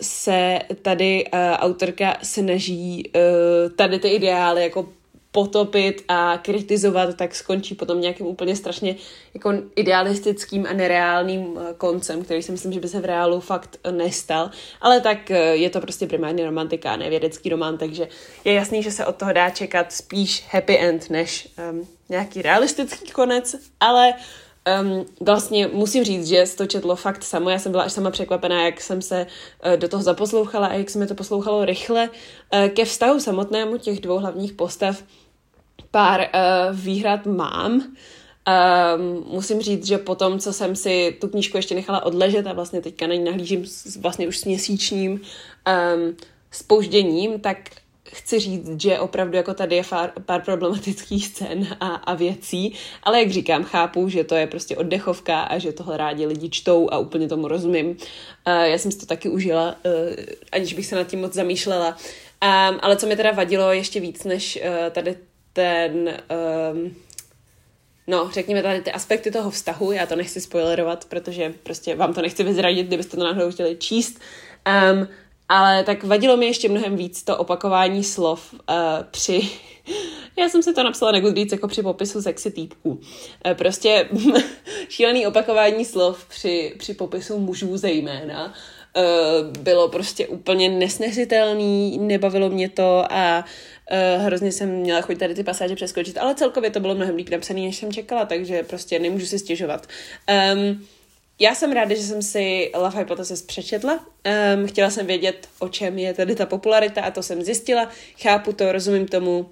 se 0.00 0.58
tady 0.82 1.24
uh, 1.24 1.40
autorka 1.40 2.16
snaží 2.22 3.10
uh, 3.14 3.72
tady 3.72 3.98
ty 3.98 4.08
ideály 4.08 4.62
jako 4.62 4.88
potopit 5.30 6.04
a 6.08 6.38
kritizovat, 6.42 7.16
tak 7.16 7.34
skončí 7.34 7.74
potom 7.74 8.00
nějakým 8.00 8.26
úplně 8.26 8.56
strašně 8.56 8.96
jako 9.34 9.52
idealistickým 9.76 10.66
a 10.70 10.72
nereálným 10.72 11.58
koncem, 11.78 12.24
který 12.24 12.42
si 12.42 12.52
myslím, 12.52 12.72
že 12.72 12.80
by 12.80 12.88
se 12.88 13.00
v 13.00 13.04
reálu 13.04 13.40
fakt 13.40 13.78
nestal. 13.90 14.50
Ale 14.80 15.00
tak 15.00 15.30
je 15.52 15.70
to 15.70 15.80
prostě 15.80 16.06
primárně 16.06 16.44
romantika 16.44 16.92
a 16.92 16.96
nevědecký 16.96 17.48
román, 17.48 17.78
takže 17.78 18.08
je 18.44 18.52
jasný, 18.52 18.82
že 18.82 18.90
se 18.90 19.06
od 19.06 19.16
toho 19.16 19.32
dá 19.32 19.50
čekat 19.50 19.92
spíš 19.92 20.44
happy 20.50 20.78
end 20.78 21.10
než 21.10 21.48
um, 21.70 21.88
nějaký 22.08 22.42
realistický 22.42 23.10
konec, 23.10 23.56
ale 23.80 24.08
uh, 24.08 24.20
Um, 24.66 25.06
vlastně 25.20 25.66
musím 25.66 26.04
říct, 26.04 26.26
že 26.26 26.44
to 26.56 26.66
četlo 26.66 26.96
fakt 26.96 27.24
samo. 27.24 27.50
Já 27.50 27.58
jsem 27.58 27.72
byla 27.72 27.84
až 27.84 27.92
sama 27.92 28.10
překvapená, 28.10 28.64
jak 28.64 28.80
jsem 28.80 29.02
se 29.02 29.26
uh, 29.66 29.76
do 29.76 29.88
toho 29.88 30.02
zaposlouchala 30.02 30.66
a 30.66 30.72
jak 30.72 30.90
se 30.90 30.98
mi 30.98 31.06
to 31.06 31.14
poslouchalo 31.14 31.64
rychle. 31.64 32.08
Uh, 32.08 32.68
ke 32.68 32.84
vztahu 32.84 33.20
samotnému 33.20 33.78
těch 33.78 34.00
dvou 34.00 34.18
hlavních 34.18 34.52
postav 34.52 35.02
pár 35.90 36.20
uh, 36.20 36.76
výhrad 36.78 37.26
mám. 37.26 37.72
Um, 37.72 39.24
musím 39.28 39.60
říct, 39.60 39.86
že 39.86 39.98
po 39.98 40.14
tom, 40.14 40.38
co 40.38 40.52
jsem 40.52 40.76
si 40.76 41.16
tu 41.20 41.28
knížku 41.28 41.56
ještě 41.56 41.74
nechala 41.74 42.04
odležet 42.04 42.46
a 42.46 42.52
vlastně 42.52 42.80
teďka 42.80 43.06
na 43.06 43.14
ní 43.14 43.24
nahlížím 43.24 43.66
s, 43.66 43.96
vlastně 43.96 44.28
už 44.28 44.38
s 44.38 44.44
měsíčním 44.44 45.12
um, 45.12 46.16
spožděním, 46.50 47.40
tak 47.40 47.58
chci 48.12 48.38
říct, 48.38 48.80
že 48.80 48.98
opravdu 48.98 49.36
jako 49.36 49.54
tady 49.54 49.76
je 49.76 49.82
pár, 49.90 50.12
pár 50.26 50.42
problematických 50.42 51.26
scén 51.26 51.76
a, 51.80 51.86
a 51.86 52.14
věcí, 52.14 52.74
ale 53.02 53.18
jak 53.18 53.30
říkám, 53.30 53.64
chápu, 53.64 54.08
že 54.08 54.24
to 54.24 54.34
je 54.34 54.46
prostě 54.46 54.76
oddechovka 54.76 55.40
a 55.40 55.58
že 55.58 55.72
tohle 55.72 55.96
rádi 55.96 56.26
lidi 56.26 56.50
čtou 56.50 56.88
a 56.90 56.98
úplně 56.98 57.28
tomu 57.28 57.48
rozumím. 57.48 57.96
Já 58.46 58.78
jsem 58.78 58.92
si 58.92 58.98
to 58.98 59.06
taky 59.06 59.28
užila, 59.28 59.76
uh, 59.84 59.92
aniž 60.52 60.74
bych 60.74 60.86
se 60.86 60.96
nad 60.96 61.06
tím 61.06 61.20
moc 61.20 61.32
zamýšlela. 61.32 61.88
Um, 61.88 62.78
ale 62.82 62.96
co 62.96 63.06
mi 63.06 63.16
teda 63.16 63.30
vadilo 63.30 63.72
ještě 63.72 64.00
víc 64.00 64.24
než 64.24 64.58
uh, 64.62 64.90
tady 64.90 65.16
ten... 65.52 66.14
Um, 66.72 66.96
No, 68.08 68.30
řekněme 68.32 68.62
tady 68.62 68.80
ty 68.80 68.92
aspekty 68.92 69.30
toho 69.30 69.50
vztahu, 69.50 69.92
já 69.92 70.06
to 70.06 70.16
nechci 70.16 70.40
spoilerovat, 70.40 71.04
protože 71.04 71.54
prostě 71.62 71.94
vám 71.94 72.14
to 72.14 72.22
nechci 72.22 72.44
vyzradit, 72.44 72.86
kdybyste 72.86 73.16
to 73.16 73.24
náhodou 73.24 73.50
chtěli 73.50 73.76
číst. 73.76 74.20
Um, 74.92 75.08
ale 75.48 75.84
tak 75.84 76.04
vadilo 76.04 76.36
mi 76.36 76.46
ještě 76.46 76.68
mnohem 76.68 76.96
víc 76.96 77.22
to 77.22 77.36
opakování 77.36 78.04
slov 78.04 78.54
uh, 78.54 78.58
při... 79.10 79.40
Já 80.38 80.48
jsem 80.48 80.62
si 80.62 80.74
to 80.74 80.84
napsala 80.84 81.12
nekud 81.12 81.34
víc 81.34 81.52
jako 81.52 81.68
při 81.68 81.82
popisu 81.82 82.22
sexy 82.22 82.50
týpků. 82.50 82.90
Uh, 82.90 83.00
prostě 83.54 84.08
šílený 84.88 85.26
opakování 85.26 85.84
slov 85.84 86.26
při, 86.28 86.74
při 86.78 86.94
popisu 86.94 87.38
mužů 87.38 87.76
zejména 87.76 88.44
uh, 88.46 89.62
bylo 89.62 89.88
prostě 89.88 90.26
úplně 90.26 90.68
nesnesitelný, 90.68 91.98
nebavilo 91.98 92.50
mě 92.50 92.68
to 92.68 93.04
a 93.10 93.44
uh, 94.18 94.24
hrozně 94.24 94.52
jsem 94.52 94.68
měla 94.68 95.00
chuť 95.00 95.18
tady 95.18 95.34
ty 95.34 95.44
pasáže 95.44 95.74
přeskočit, 95.74 96.18
ale 96.18 96.34
celkově 96.34 96.70
to 96.70 96.80
bylo 96.80 96.94
mnohem 96.94 97.16
líp 97.16 97.28
napsané, 97.28 97.60
než 97.60 97.76
jsem 97.76 97.92
čekala, 97.92 98.24
takže 98.24 98.62
prostě 98.62 98.98
nemůžu 98.98 99.26
si 99.26 99.38
stěžovat. 99.38 99.86
Um, 100.54 100.86
já 101.38 101.54
jsem 101.54 101.72
ráda, 101.72 101.94
že 101.94 102.02
jsem 102.02 102.22
si 102.22 102.70
Love 102.74 102.98
Hypothesis 102.98 103.42
přečetla. 103.42 104.06
Um, 104.56 104.66
chtěla 104.66 104.90
jsem 104.90 105.06
vědět, 105.06 105.48
o 105.58 105.68
čem 105.68 105.98
je 105.98 106.14
tady 106.14 106.34
ta 106.34 106.46
popularita 106.46 107.02
a 107.02 107.10
to 107.10 107.22
jsem 107.22 107.42
zjistila. 107.42 107.88
Chápu 108.22 108.52
to, 108.52 108.72
rozumím 108.72 109.08
tomu. 109.08 109.50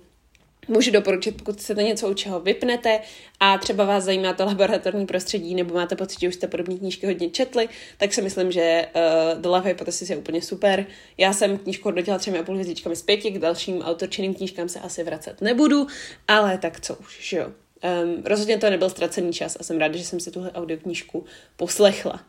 Můžu 0.69 0.91
doporučit, 0.91 1.37
pokud 1.37 1.57
chcete 1.57 1.83
něco, 1.83 2.09
u 2.09 2.15
čeho 2.15 2.41
vypnete 2.41 3.01
a 3.41 3.59
třeba 3.59 3.85
vás 3.85 4.05
zajímá 4.05 4.33
to 4.33 4.45
laboratorní 4.45 5.07
prostředí 5.07 5.55
nebo 5.55 5.75
máte 5.75 5.97
pocit, 5.97 6.21
že 6.21 6.29
už 6.29 6.35
jste 6.35 6.47
podobné 6.47 6.75
knížky 6.75 7.07
hodně 7.07 7.31
četli, 7.31 7.69
tak 7.99 8.13
si 8.15 8.23
myslím, 8.23 8.53
že 8.53 8.87
uh, 8.95 9.41
The 9.41 9.49
Love 9.49 9.69
Hypothesis 9.69 10.11
je 10.11 10.17
úplně 10.17 10.43
super. 10.43 10.87
Já 11.19 11.33
jsem 11.33 11.59
knížku 11.59 11.89
hodnotila 11.89 12.19
třemi 12.19 12.39
a 12.39 12.43
půl 12.43 12.55
hvězdičkami 12.55 12.97
z 12.97 13.03
pěti, 13.03 13.31
k 13.31 13.39
dalším 13.39 13.83
autorčeným 13.83 14.35
knížkám 14.35 14.69
se 14.69 14.81
asi 14.81 15.05
vracet 15.05 15.41
nebudu, 15.41 15.87
ale 16.29 16.59
tak 16.59 16.81
co 16.81 16.95
už, 16.95 17.19
že 17.21 17.37
jo. 17.37 17.64
Um, 17.85 18.23
rozhodně 18.25 18.59
to 18.59 18.71
nebyl 18.71 18.91
ztracený 18.91 19.33
čas 19.33 19.57
a 19.61 19.63
jsem 19.63 19.79
ráda, 19.79 19.97
že 19.97 20.05
jsem 20.05 20.21
si 20.21 20.31
tuhle 20.31 20.53
audioknížku 20.53 21.25
poslechla. 21.57 22.21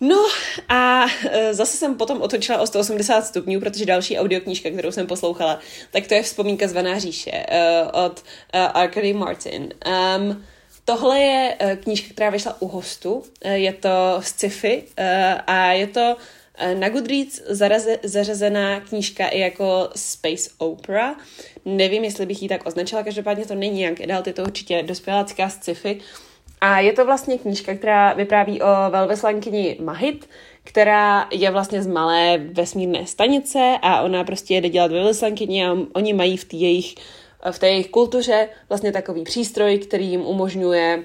No 0.00 0.26
a 0.68 1.06
e, 1.30 1.54
zase 1.54 1.76
jsem 1.76 1.94
potom 1.94 2.22
otočila 2.22 2.60
o 2.60 2.66
180 2.66 3.26
stupňů, 3.26 3.60
protože 3.60 3.86
další 3.86 4.18
audioknížka, 4.18 4.70
kterou 4.70 4.92
jsem 4.92 5.06
poslouchala, 5.06 5.58
tak 5.90 6.06
to 6.06 6.14
je 6.14 6.22
Vzpomínka 6.22 6.68
zvaná 6.68 6.98
říše 6.98 7.30
uh, 7.30 8.04
od 8.04 8.24
uh, 8.54 8.60
Arkady 8.74 9.12
Martin. 9.12 9.68
Um, 10.18 10.44
tohle 10.84 11.20
je 11.20 11.56
knížka, 11.82 12.14
která 12.14 12.30
vyšla 12.30 12.56
u 12.62 12.68
hostu, 12.68 13.22
je 13.44 13.72
to 13.72 14.20
sci-fi 14.20 14.82
uh, 14.82 15.04
a 15.46 15.72
je 15.72 15.86
to 15.86 16.16
na 16.74 16.88
Goodreads 16.88 17.42
zaraze, 17.48 17.98
zařazená 18.02 18.80
knížka 18.80 19.28
i 19.28 19.40
jako 19.40 19.88
space 19.96 20.50
opera. 20.58 21.16
Nevím, 21.64 22.04
jestli 22.04 22.26
bych 22.26 22.42
ji 22.42 22.48
tak 22.48 22.66
označila, 22.66 23.02
každopádně 23.02 23.46
to 23.46 23.54
není 23.54 23.78
nějak 23.78 24.06
dál, 24.06 24.22
je 24.26 24.32
to 24.32 24.42
určitě 24.42 24.82
dospělácká 24.82 25.48
sci-fi. 25.48 26.00
A 26.60 26.80
je 26.80 26.92
to 26.92 27.04
vlastně 27.04 27.38
knížka, 27.38 27.74
která 27.74 28.12
vypráví 28.12 28.62
o 28.62 28.66
velvyslankyni 28.90 29.76
Mahit, 29.80 30.28
která 30.64 31.28
je 31.32 31.50
vlastně 31.50 31.82
z 31.82 31.86
malé 31.86 32.38
vesmírné 32.38 33.06
stanice 33.06 33.78
a 33.82 34.02
ona 34.02 34.24
prostě 34.24 34.54
jede 34.54 34.68
dělat 34.68 34.92
velvyslankyni 34.92 35.66
a 35.66 35.76
oni 35.92 36.12
mají 36.12 36.36
v 36.36 36.44
té 36.44 36.56
jejich, 36.56 36.94
v 37.50 37.58
té 37.58 37.68
jejich 37.68 37.88
kultuře 37.88 38.48
vlastně 38.68 38.92
takový 38.92 39.24
přístroj, 39.24 39.78
který 39.78 40.06
jim 40.06 40.20
umožňuje 40.20 41.04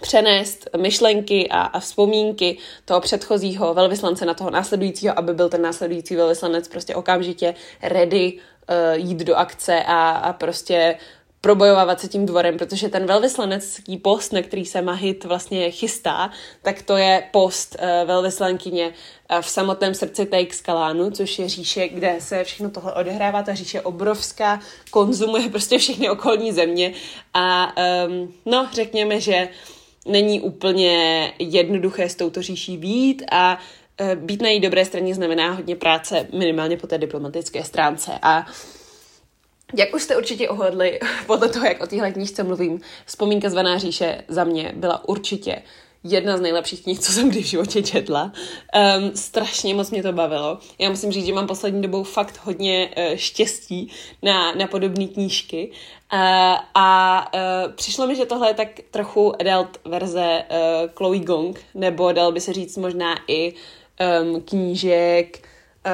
přenést 0.00 0.68
myšlenky 0.76 1.48
a, 1.48 1.60
a 1.60 1.80
vzpomínky 1.80 2.58
toho 2.84 3.00
předchozího 3.00 3.74
velvyslance 3.74 4.24
na 4.24 4.34
toho 4.34 4.50
následujícího, 4.50 5.18
aby 5.18 5.34
byl 5.34 5.48
ten 5.48 5.62
následující 5.62 6.16
velvyslanec 6.16 6.68
prostě 6.68 6.94
okamžitě 6.94 7.54
ready 7.82 8.32
uh, 8.32 9.06
jít 9.06 9.18
do 9.18 9.34
akce 9.34 9.82
a, 9.86 10.10
a 10.10 10.32
prostě 10.32 10.96
probojovávat 11.40 12.00
se 12.00 12.08
tím 12.08 12.26
dvorem, 12.26 12.58
protože 12.58 12.88
ten 12.88 13.06
velvyslanecký 13.06 13.96
post, 13.96 14.32
na 14.32 14.42
který 14.42 14.66
se 14.66 14.82
Mahit 14.82 15.24
vlastně 15.24 15.70
chystá, 15.70 16.30
tak 16.62 16.82
to 16.82 16.96
je 16.96 17.22
post 17.30 17.76
uh, 17.78 18.08
velvyslankyně 18.08 18.86
uh, 18.86 19.40
v 19.40 19.48
samotném 19.48 19.94
srdci 19.94 20.26
Tejkskalánu, 20.26 21.10
což 21.10 21.38
je 21.38 21.48
říše, 21.48 21.88
kde 21.88 22.16
se 22.18 22.44
všechno 22.44 22.70
tohle 22.70 22.94
odehrává. 22.94 23.42
Ta 23.42 23.54
říše 23.54 23.80
obrovská, 23.80 24.60
konzumuje 24.90 25.48
prostě 25.48 25.78
všechny 25.78 26.10
okolní 26.10 26.52
země 26.52 26.92
a 27.34 27.72
um, 28.06 28.34
no, 28.46 28.68
řekněme, 28.72 29.20
že 29.20 29.48
není 30.06 30.40
úplně 30.40 31.32
jednoduché 31.38 32.08
s 32.08 32.14
touto 32.14 32.42
říší 32.42 32.76
být 32.76 33.22
a 33.32 33.58
uh, 34.00 34.14
být 34.14 34.42
na 34.42 34.48
její 34.48 34.60
dobré 34.60 34.84
straně 34.84 35.14
znamená 35.14 35.52
hodně 35.52 35.76
práce, 35.76 36.26
minimálně 36.32 36.76
po 36.76 36.86
té 36.86 36.98
diplomatické 36.98 37.64
stránce. 37.64 38.12
A 38.22 38.46
jak 39.74 39.94
už 39.94 40.02
jste 40.02 40.16
určitě 40.16 40.48
ohledli 40.48 41.00
podle 41.26 41.48
toho, 41.48 41.66
jak 41.66 41.82
o 41.82 41.86
téhle 41.86 42.12
knížce 42.12 42.42
mluvím, 42.42 42.80
Vzpomínka 43.06 43.50
zvaná 43.50 43.78
říše 43.78 44.22
za 44.28 44.44
mě 44.44 44.72
byla 44.76 45.08
určitě 45.08 45.62
jedna 46.04 46.36
z 46.36 46.40
nejlepších 46.40 46.82
knih, 46.82 46.98
co 46.98 47.12
jsem 47.12 47.30
kdy 47.30 47.42
v 47.42 47.46
životě 47.46 47.82
četla. 47.82 48.32
Um, 48.98 49.10
strašně 49.16 49.74
moc 49.74 49.90
mě 49.90 50.02
to 50.02 50.12
bavilo. 50.12 50.58
Já 50.78 50.90
musím 50.90 51.12
říct, 51.12 51.26
že 51.26 51.32
mám 51.32 51.46
poslední 51.46 51.82
dobou 51.82 52.02
fakt 52.02 52.40
hodně 52.44 52.90
uh, 52.96 53.16
štěstí 53.16 53.92
na, 54.22 54.52
na 54.52 54.66
podobné 54.66 55.06
knížky. 55.06 55.70
Uh, 56.12 56.18
a 56.74 57.30
uh, 57.34 57.72
přišlo 57.72 58.06
mi, 58.06 58.16
že 58.16 58.26
tohle 58.26 58.50
je 58.50 58.54
tak 58.54 58.68
trochu 58.90 59.40
adult 59.40 59.80
verze 59.84 60.42
uh, 60.50 60.90
Chloe 60.94 61.18
Gong, 61.18 61.60
nebo 61.74 62.12
dal 62.12 62.32
by 62.32 62.40
se 62.40 62.52
říct 62.52 62.76
možná 62.76 63.14
i 63.28 63.52
um, 64.22 64.40
knížek 64.40 65.48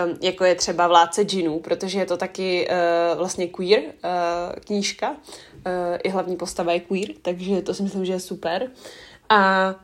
um, 0.06 0.18
jako 0.22 0.44
je 0.44 0.54
třeba 0.54 0.88
Vládce 0.88 1.22
džinů, 1.22 1.60
protože 1.60 1.98
je 1.98 2.06
to 2.06 2.16
taky 2.16 2.68
uh, 2.68 3.18
vlastně 3.18 3.46
queer 3.46 3.80
uh, 3.80 3.90
knížka, 4.64 5.10
uh, 5.10 5.16
i 6.04 6.08
hlavní 6.08 6.36
postava 6.36 6.72
je 6.72 6.80
queer, 6.80 7.08
takže 7.22 7.62
to 7.62 7.74
si 7.74 7.82
myslím, 7.82 8.04
že 8.04 8.12
je 8.12 8.20
super. 8.20 8.70
A 9.28 9.74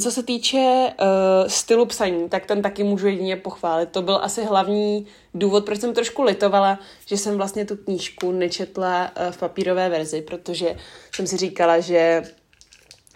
co 0.00 0.10
se 0.10 0.22
týče 0.22 0.92
uh, 1.00 1.48
stylu 1.48 1.86
psaní, 1.86 2.28
tak 2.28 2.46
ten 2.46 2.62
taky 2.62 2.84
můžu 2.84 3.06
jedině 3.06 3.36
pochválit. 3.36 3.88
To 3.88 4.02
byl 4.02 4.20
asi 4.22 4.44
hlavní 4.44 5.06
důvod, 5.34 5.64
proč 5.64 5.80
jsem 5.80 5.94
trošku 5.94 6.22
litovala, 6.22 6.78
že 7.06 7.16
jsem 7.16 7.36
vlastně 7.36 7.64
tu 7.64 7.76
knížku 7.76 8.32
nečetla 8.32 9.10
uh, 9.10 9.32
v 9.32 9.38
papírové 9.38 9.88
verzi, 9.88 10.22
protože 10.22 10.76
jsem 11.14 11.26
si 11.26 11.36
říkala, 11.36 11.80
že 11.80 12.22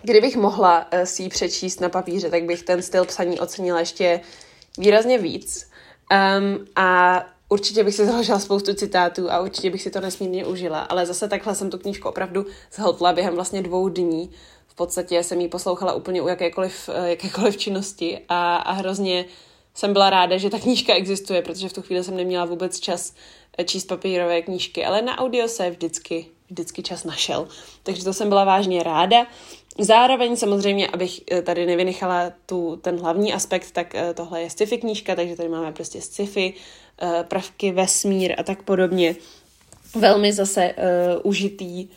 kdybych 0.03 0.37
mohla 0.37 0.87
uh, 0.93 1.03
si 1.03 1.23
ji 1.23 1.29
přečíst 1.29 1.81
na 1.81 1.89
papíře, 1.89 2.31
tak 2.31 2.45
bych 2.45 2.63
ten 2.63 2.83
styl 2.83 3.05
psaní 3.05 3.41
ocenila 3.41 3.81
ještě 3.81 4.21
výrazně 4.79 5.19
víc. 5.19 5.67
Um, 6.39 6.67
a 6.77 7.21
určitě 7.49 7.85
bych 7.85 7.95
si 7.95 8.07
založila 8.07 8.39
spoustu 8.39 8.75
citátů 8.75 9.31
a 9.31 9.41
určitě 9.41 9.71
bych 9.71 9.83
si 9.83 9.91
to 9.91 10.01
nesmírně 10.01 10.47
užila, 10.47 10.81
ale 10.81 11.07
zase 11.07 11.29
takhle 11.29 11.55
jsem 11.55 11.71
tu 11.71 11.79
knížku 11.79 12.09
opravdu 12.09 12.47
zhltla 12.73 13.13
během 13.13 13.35
vlastně 13.35 13.63
dvou 13.63 13.89
dní. 13.89 14.31
V 14.73 14.75
podstatě 14.75 15.23
jsem 15.23 15.41
ji 15.41 15.49
poslouchala 15.49 15.93
úplně 15.93 16.23
u 16.23 16.29
jakékoliv, 16.29 16.89
eh, 16.93 17.11
jakékoliv 17.11 17.57
činnosti 17.57 18.21
a, 18.29 18.57
a 18.57 18.73
hrozně 18.73 19.25
jsem 19.75 19.93
byla 19.93 20.11
ráda, 20.11 20.37
že 20.37 20.51
ta 20.51 20.59
knížka 20.59 20.95
existuje, 20.95 21.43
protože 21.43 21.69
v 21.69 21.73
tu 21.73 21.83
chvíli 21.83 22.05
jsem 22.05 22.17
neměla 22.17 22.45
vůbec 22.45 22.81
čas 22.81 23.15
eh, 23.59 23.65
číst 23.65 23.85
papírové 23.85 24.43
knížky, 24.43 24.85
ale 24.85 25.03
na 25.03 25.19
audio 25.19 25.49
se 25.49 25.71
vždycky, 25.71 26.27
vždycky 26.51 26.83
čas 26.83 27.05
našel. 27.05 27.49
Takže 27.83 28.05
to 28.05 28.13
jsem 28.13 28.29
byla 28.29 28.45
vážně 28.45 28.83
ráda. 28.83 29.27
Zároveň 29.79 30.37
samozřejmě, 30.37 30.89
abych 30.89 31.21
eh, 31.31 31.43
tady 31.43 31.67
nevynechala 31.67 32.33
tu, 32.47 32.77
ten 32.77 33.01
hlavní 33.01 33.33
aspekt, 33.33 33.71
tak 33.71 33.95
tohle 34.15 34.43
je 34.43 34.51
sci-fi 34.51 34.79
knížka, 34.79 35.15
takže 35.15 35.37
tady 35.37 35.49
máme 35.49 35.73
prostě 35.73 36.01
sci-fi, 36.01 36.55
prvky, 37.29 37.73
vesmír 37.73 38.35
a 38.39 38.43
tak 38.43 38.63
podobně. 38.63 39.17
Velmi 39.95 40.33
zase 40.33 40.75
uh, 40.75 41.21
užitý 41.23 41.89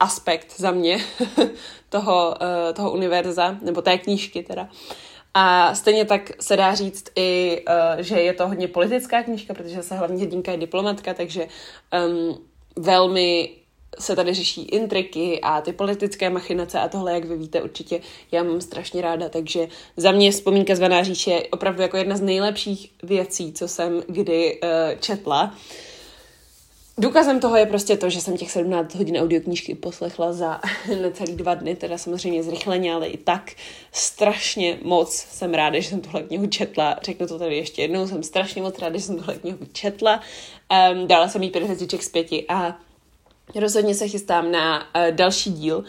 aspekt 0.00 0.54
za 0.56 0.70
mě 0.70 0.98
toho, 1.88 2.34
uh, 2.40 2.74
toho 2.74 2.92
univerza, 2.92 3.56
nebo 3.62 3.82
té 3.82 3.98
knížky 3.98 4.42
teda. 4.42 4.68
A 5.34 5.74
stejně 5.74 6.04
tak 6.04 6.30
se 6.40 6.56
dá 6.56 6.74
říct 6.74 7.04
i, 7.16 7.62
uh, 7.68 8.02
že 8.02 8.20
je 8.20 8.32
to 8.32 8.48
hodně 8.48 8.68
politická 8.68 9.22
knížka, 9.22 9.54
protože 9.54 9.82
se 9.82 9.96
hlavní 9.96 10.22
hrdinka 10.22 10.52
je 10.52 10.58
diplomatka, 10.58 11.14
takže 11.14 11.46
um, 12.06 12.38
velmi 12.76 13.50
se 13.98 14.16
tady 14.16 14.34
řeší 14.34 14.62
intriky 14.62 15.40
a 15.42 15.60
ty 15.60 15.72
politické 15.72 16.30
machinace 16.30 16.80
a 16.80 16.88
tohle, 16.88 17.12
jak 17.12 17.24
vy 17.24 17.36
víte, 17.36 17.62
určitě 17.62 18.00
já 18.32 18.42
mám 18.42 18.60
strašně 18.60 19.02
ráda, 19.02 19.28
takže 19.28 19.68
za 19.96 20.12
mě 20.12 20.30
vzpomínka 20.30 20.74
zvaná 20.74 21.02
říše 21.02 21.30
je 21.30 21.42
opravdu 21.42 21.82
jako 21.82 21.96
jedna 21.96 22.16
z 22.16 22.20
nejlepších 22.20 22.92
věcí, 23.02 23.52
co 23.52 23.68
jsem 23.68 24.02
kdy 24.08 24.60
uh, 24.62 24.68
četla. 25.00 25.54
Důkazem 27.00 27.40
toho 27.40 27.56
je 27.56 27.66
prostě 27.66 27.96
to, 27.96 28.10
že 28.10 28.20
jsem 28.20 28.36
těch 28.36 28.50
17 28.50 28.94
hodin 28.94 29.16
audioknížky 29.16 29.74
poslechla 29.74 30.32
za 30.32 30.60
necelý 31.02 31.36
dva 31.36 31.54
dny, 31.54 31.76
teda 31.76 31.98
samozřejmě 31.98 32.42
zrychleně, 32.42 32.94
ale 32.94 33.08
i 33.08 33.16
tak 33.16 33.52
strašně 33.92 34.78
moc 34.82 35.14
jsem 35.14 35.54
ráda, 35.54 35.80
že 35.80 35.88
jsem 35.88 36.00
tuhle 36.00 36.22
knihu 36.22 36.46
četla. 36.46 36.98
Řeknu 37.02 37.26
to 37.26 37.38
tady 37.38 37.56
ještě 37.56 37.82
jednou, 37.82 38.08
jsem 38.08 38.22
strašně 38.22 38.62
moc 38.62 38.78
ráda, 38.78 38.96
že 38.98 39.04
jsem 39.04 39.16
tuhle 39.16 39.34
knihu 39.34 39.58
četla. 39.72 40.20
Um, 40.92 41.06
dala 41.06 41.28
jsem 41.28 41.42
jí 41.42 41.50
pět 41.50 42.02
z 42.02 42.08
pěti 42.08 42.44
a 42.48 42.78
Rozhodně 43.54 43.94
se 43.94 44.08
chystám 44.08 44.52
na 44.52 44.78
uh, 44.78 45.10
další 45.10 45.52
díl. 45.52 45.84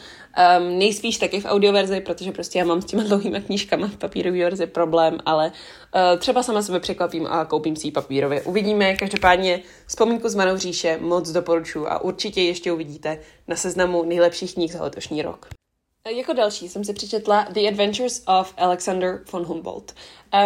Um, 0.59 0.79
nejspíš 0.79 1.17
taky 1.17 1.41
v 1.41 1.45
audioverzi, 1.45 2.01
protože 2.01 2.31
prostě 2.31 2.59
já 2.59 2.65
mám 2.65 2.81
s 2.81 2.85
těma 2.85 3.03
dlouhými 3.03 3.41
knížkama 3.41 3.87
v 3.87 3.97
papírové 3.97 4.37
verzi 4.37 4.67
problém, 4.67 5.17
ale 5.25 5.47
uh, 5.47 6.19
třeba 6.19 6.43
sama 6.43 6.61
sebe 6.61 6.79
překvapím 6.79 7.27
a 7.27 7.45
koupím 7.45 7.75
si 7.75 7.87
ji 7.87 7.91
papírově. 7.91 8.41
Uvidíme, 8.41 8.95
každopádně 8.95 9.59
vzpomínku 9.87 10.29
z 10.29 10.35
Manou 10.35 10.57
říše 10.57 10.97
moc 11.01 11.31
doporučuji 11.31 11.87
a 11.87 11.99
určitě 11.99 12.41
ještě 12.41 12.71
uvidíte 12.71 13.19
na 13.47 13.55
seznamu 13.55 14.03
nejlepších 14.03 14.53
knih 14.53 14.73
za 14.73 14.83
letošní 14.83 15.21
rok. 15.21 15.60
Jako 16.10 16.34
další 16.34 16.70
jsem 16.70 16.84
si 16.84 16.93
přečetla 16.93 17.48
The 17.50 17.67
Adventures 17.67 18.24
of 18.27 18.53
Alexander 18.58 19.24
von 19.31 19.43
Humboldt. 19.43 19.96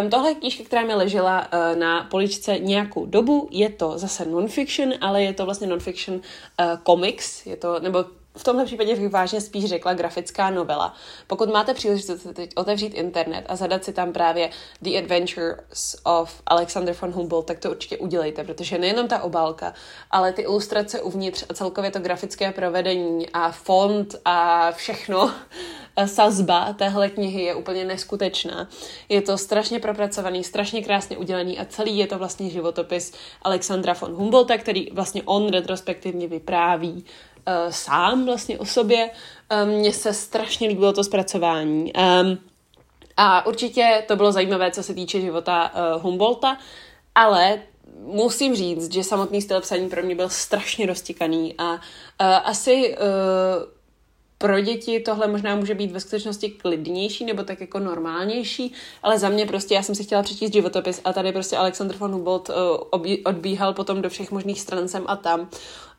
Um, 0.01 0.09
tohle 0.09 0.29
je 0.29 0.35
knížka, 0.35 0.63
která 0.63 0.81
mi 0.81 0.93
ležela 0.93 1.47
uh, 1.53 1.79
na 1.79 2.03
poličce 2.03 2.59
nějakou 2.59 3.05
dobu. 3.05 3.47
Je 3.51 3.69
to 3.69 3.97
zase 3.97 4.25
non-fiction, 4.25 4.93
ale 5.01 5.23
je 5.23 5.33
to 5.33 5.45
vlastně 5.45 5.67
non-fiction 5.67 6.15
uh, 6.15 6.21
comics, 6.87 7.45
je 7.45 7.57
to, 7.57 7.79
nebo 7.79 8.05
v 8.37 8.43
tomhle 8.43 8.65
případě 8.65 8.95
bych 8.95 9.09
vážně 9.09 9.41
spíš 9.41 9.65
řekla 9.65 9.93
grafická 9.93 10.49
novela. 10.49 10.93
Pokud 11.27 11.49
máte 11.49 11.73
příležitost 11.73 12.27
teď 12.33 12.51
otevřít 12.55 12.93
internet 12.93 13.45
a 13.47 13.55
zadat 13.55 13.83
si 13.83 13.93
tam 13.93 14.13
právě 14.13 14.49
The 14.81 14.97
Adventures 14.97 15.95
of 16.03 16.41
Alexander 16.45 16.95
von 17.01 17.11
Humboldt, 17.11 17.47
tak 17.47 17.59
to 17.59 17.71
určitě 17.71 17.97
udělejte, 17.97 18.43
protože 18.43 18.77
nejenom 18.77 19.07
ta 19.07 19.23
obálka, 19.23 19.73
ale 20.11 20.33
ty 20.33 20.41
ilustrace 20.41 21.01
uvnitř 21.01 21.45
a 21.49 21.53
celkově 21.53 21.91
to 21.91 21.99
grafické 21.99 22.51
provedení 22.51 23.29
a 23.29 23.51
font 23.51 24.15
a 24.25 24.71
všechno, 24.71 25.31
sazba 26.05 26.73
téhle 26.73 27.09
knihy 27.09 27.41
je 27.41 27.55
úplně 27.55 27.85
neskutečná. 27.85 28.69
Je 29.09 29.21
to 29.21 29.37
strašně 29.37 29.79
propracovaný, 29.79 30.43
strašně 30.43 30.83
krásně 30.83 31.17
udělaný 31.17 31.59
a 31.59 31.65
celý 31.65 31.97
je 31.97 32.07
to 32.07 32.17
vlastně 32.17 32.49
životopis 32.49 33.13
Alexandra 33.41 33.93
von 33.93 34.13
Humboldta, 34.13 34.57
který 34.57 34.91
vlastně 34.91 35.23
on 35.25 35.51
retrospektivně 35.51 36.27
vypráví 36.27 37.05
uh, 37.47 37.71
sám 37.71 38.25
vlastně 38.25 38.59
o 38.59 38.65
sobě. 38.65 39.09
Um, 39.63 39.69
Mně 39.69 39.93
se 39.93 40.13
strašně 40.13 40.67
líbilo 40.67 40.93
to 40.93 41.03
zpracování. 41.03 41.93
Um, 41.93 42.37
a 43.17 43.45
určitě 43.45 44.03
to 44.07 44.15
bylo 44.15 44.31
zajímavé, 44.31 44.71
co 44.71 44.83
se 44.83 44.93
týče 44.93 45.21
života 45.21 45.71
uh, 45.95 46.01
Humboldta, 46.01 46.57
ale 47.15 47.61
musím 47.99 48.55
říct, 48.55 48.93
že 48.93 49.03
samotný 49.03 49.41
styl 49.41 49.61
psaní 49.61 49.89
pro 49.89 50.03
mě 50.03 50.15
byl 50.15 50.29
strašně 50.29 50.85
roztikaný 50.85 51.55
a 51.57 51.73
uh, 51.73 51.79
asi 52.43 52.95
uh, 52.97 53.75
pro 54.37 54.59
děti 54.59 54.99
tohle 54.99 55.27
možná 55.27 55.55
může 55.55 55.75
být 55.75 55.91
ve 55.91 55.99
skutečnosti 55.99 56.49
klidnější 56.49 57.25
nebo 57.25 57.43
tak 57.43 57.61
jako 57.61 57.79
normálnější, 57.79 58.73
ale 59.03 59.19
za 59.19 59.29
mě 59.29 59.45
prostě 59.45 59.75
já 59.75 59.83
jsem 59.83 59.95
si 59.95 60.03
chtěla 60.03 60.23
přečíst 60.23 60.53
životopis 60.53 61.01
a 61.05 61.13
tady 61.13 61.31
prostě 61.31 61.57
Alexander 61.57 61.97
von 61.97 62.11
Humboldt 62.11 62.49
uh, 62.49 62.55
odbíhal 63.23 63.73
potom 63.73 64.01
do 64.01 64.09
všech 64.09 64.31
možných 64.31 64.61
stran 64.61 64.87
sem 64.87 65.03
a 65.07 65.15
tam 65.15 65.49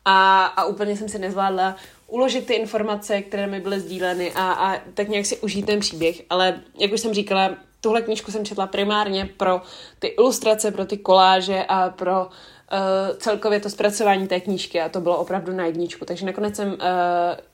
a, 0.07 0.45
a 0.45 0.65
úplně 0.65 0.97
jsem 0.97 1.09
si 1.09 1.19
nezvládla 1.19 1.77
uložit 2.07 2.47
ty 2.47 2.55
informace, 2.55 3.23
které 3.23 3.47
mi 3.47 3.61
byly 3.61 3.81
sdíleny 3.81 4.33
a, 4.33 4.53
a 4.53 4.81
tak 4.95 5.09
nějak 5.09 5.27
si 5.27 5.37
užít 5.37 5.67
ten 5.67 5.81
příběh, 5.81 6.23
ale 6.31 6.61
jak 6.79 6.93
už 6.93 7.01
jsem 7.01 7.15
říkala, 7.15 7.51
tuhle 7.81 8.03
knížku 8.03 8.31
jsem 8.31 8.45
četla 8.45 8.67
primárně 8.67 9.29
pro 9.37 9.63
ty 9.99 10.07
ilustrace, 10.07 10.71
pro 10.71 10.85
ty 10.85 10.97
koláže 10.97 11.65
a 11.69 11.91
pro 11.91 12.27
uh, 12.27 13.17
celkově 13.19 13.61
to 13.61 13.71
zpracování 13.71 14.29
té 14.29 14.41
knížky 14.41 14.81
a 14.81 14.89
to 14.89 15.01
bylo 15.01 15.19
opravdu 15.19 15.53
na 15.53 15.67
jedničku. 15.67 16.05
Takže 16.05 16.27
nakonec 16.27 16.57
jsem 16.57 16.69
uh, 16.69 16.77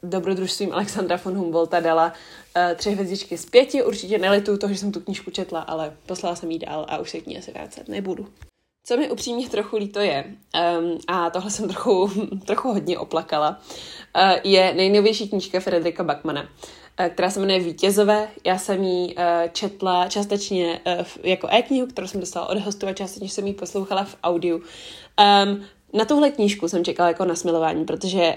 dobrodružstvím 0.02 0.72
Alexandra 0.72 1.20
von 1.24 1.34
Humboldta 1.34 1.80
dala 1.80 2.06
uh, 2.06 2.76
tři 2.76 2.90
hvězdičky 2.90 3.38
z 3.38 3.46
pěti. 3.46 3.82
Určitě 3.82 4.18
nelituju 4.18 4.58
toho, 4.58 4.72
že 4.72 4.78
jsem 4.78 4.92
tu 4.92 5.00
knížku 5.00 5.30
četla, 5.30 5.60
ale 5.60 5.92
poslala 6.06 6.36
jsem 6.36 6.50
ji 6.50 6.58
dál 6.58 6.86
a 6.88 6.98
už 6.98 7.10
se 7.10 7.20
k 7.20 7.26
ní 7.26 7.38
asi 7.38 7.52
vrátit 7.52 7.88
nebudu. 7.88 8.28
Co 8.84 8.96
mi 8.96 9.10
upřímně 9.10 9.48
trochu 9.48 9.76
líto 9.76 10.00
je, 10.00 10.24
um, 10.78 10.98
a 11.08 11.30
tohle 11.30 11.50
jsem 11.50 11.68
trochu, 11.68 12.10
trochu 12.46 12.68
hodně 12.68 12.98
oplakala, 12.98 13.60
uh, 14.16 14.32
je 14.44 14.74
nejnovější 14.74 15.28
knížka 15.28 15.60
Frederika 15.60 16.04
Bachmana, 16.04 16.42
uh, 16.42 17.06
která 17.06 17.30
se 17.30 17.40
jmenuje 17.40 17.60
Vítězové. 17.60 18.28
Já 18.44 18.58
jsem 18.58 18.82
ji 18.82 19.14
uh, 19.14 19.22
četla 19.52 20.08
částečně 20.08 20.80
uh, 20.86 21.06
jako 21.22 21.48
e-knihu, 21.50 21.86
kterou 21.86 22.06
jsem 22.06 22.20
dostala 22.20 22.48
od 22.48 22.58
hostu 22.58 22.86
a 22.86 22.92
částečně 22.92 23.28
jsem 23.28 23.46
ji 23.46 23.54
poslouchala 23.54 24.04
v 24.04 24.16
audiu. 24.22 24.56
Um, 24.56 25.64
na 25.92 26.04
tuhle 26.04 26.30
knížku 26.30 26.68
jsem 26.68 26.84
čekala 26.84 27.08
jako 27.08 27.24
na 27.24 27.34
smilování, 27.34 27.84
protože 27.84 28.36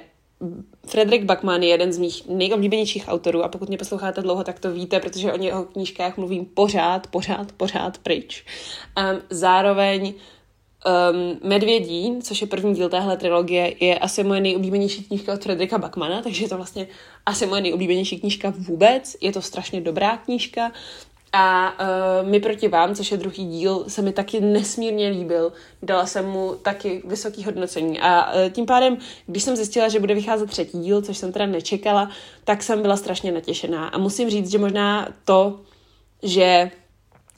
Frederick 0.88 1.26
Bachman 1.26 1.64
je 1.64 1.70
jeden 1.70 1.94
z 1.94 1.98
mých 1.98 2.28
nejoblíbenějších 2.28 3.08
autorů 3.08 3.44
a 3.44 3.48
pokud 3.48 3.68
mě 3.68 3.78
posloucháte 3.78 4.22
dlouho, 4.22 4.44
tak 4.44 4.60
to 4.60 4.72
víte, 4.72 5.00
protože 5.00 5.34
o 5.34 5.44
jeho 5.44 5.64
knížkách 5.64 6.18
mluvím 6.18 6.46
pořád, 6.46 7.08
pořád, 7.08 7.52
pořád 7.52 7.98
pryč. 7.98 8.46
Um, 8.98 9.22
zároveň 9.30 10.14
Um, 11.12 11.40
Medvědí, 11.50 12.20
což 12.22 12.42
je 12.42 12.48
první 12.48 12.74
díl 12.74 12.90
téhle 12.90 13.18
trilogie, 13.18 13.76
je 13.86 14.00
asi 14.00 14.24
moje 14.24 14.42
nejoblíbenější 14.42 15.04
knížka 15.04 15.34
od 15.34 15.44
Frederika 15.44 15.78
Bachmana, 15.78 16.22
takže 16.22 16.46
je 16.46 16.50
to 16.50 16.58
vlastně 16.58 16.88
asi 17.26 17.46
moje 17.46 17.62
nejoblíbenější 17.62 18.20
knížka 18.20 18.54
vůbec. 18.58 19.18
Je 19.22 19.32
to 19.32 19.42
strašně 19.42 19.82
dobrá 19.82 20.18
knížka. 20.18 20.72
A 21.38 21.74
uh, 21.80 22.30
My 22.30 22.40
proti 22.40 22.68
vám, 22.68 22.96
což 22.96 23.12
je 23.12 23.18
druhý 23.18 23.46
díl, 23.46 23.84
se 23.88 24.02
mi 24.02 24.14
taky 24.14 24.42
nesmírně 24.42 25.10
líbil. 25.10 25.54
Dala 25.82 26.06
jsem 26.06 26.26
mu 26.26 26.56
taky 26.62 27.02
vysoký 27.06 27.44
hodnocení. 27.44 28.00
A 28.00 28.34
uh, 28.34 28.50
tím 28.50 28.66
pádem, 28.66 28.98
když 29.28 29.44
jsem 29.44 29.56
zjistila, 29.56 29.90
že 29.90 30.00
bude 30.00 30.14
vycházet 30.16 30.50
třetí 30.50 30.80
díl, 30.80 31.02
což 31.02 31.18
jsem 31.18 31.32
teda 31.32 31.46
nečekala, 31.46 32.10
tak 32.44 32.64
jsem 32.64 32.82
byla 32.82 32.98
strašně 32.98 33.32
natěšená. 33.32 33.88
A 33.88 33.98
musím 33.98 34.30
říct, 34.30 34.52
že 34.52 34.58
možná 34.58 35.08
to, 35.26 35.60
že 36.24 36.72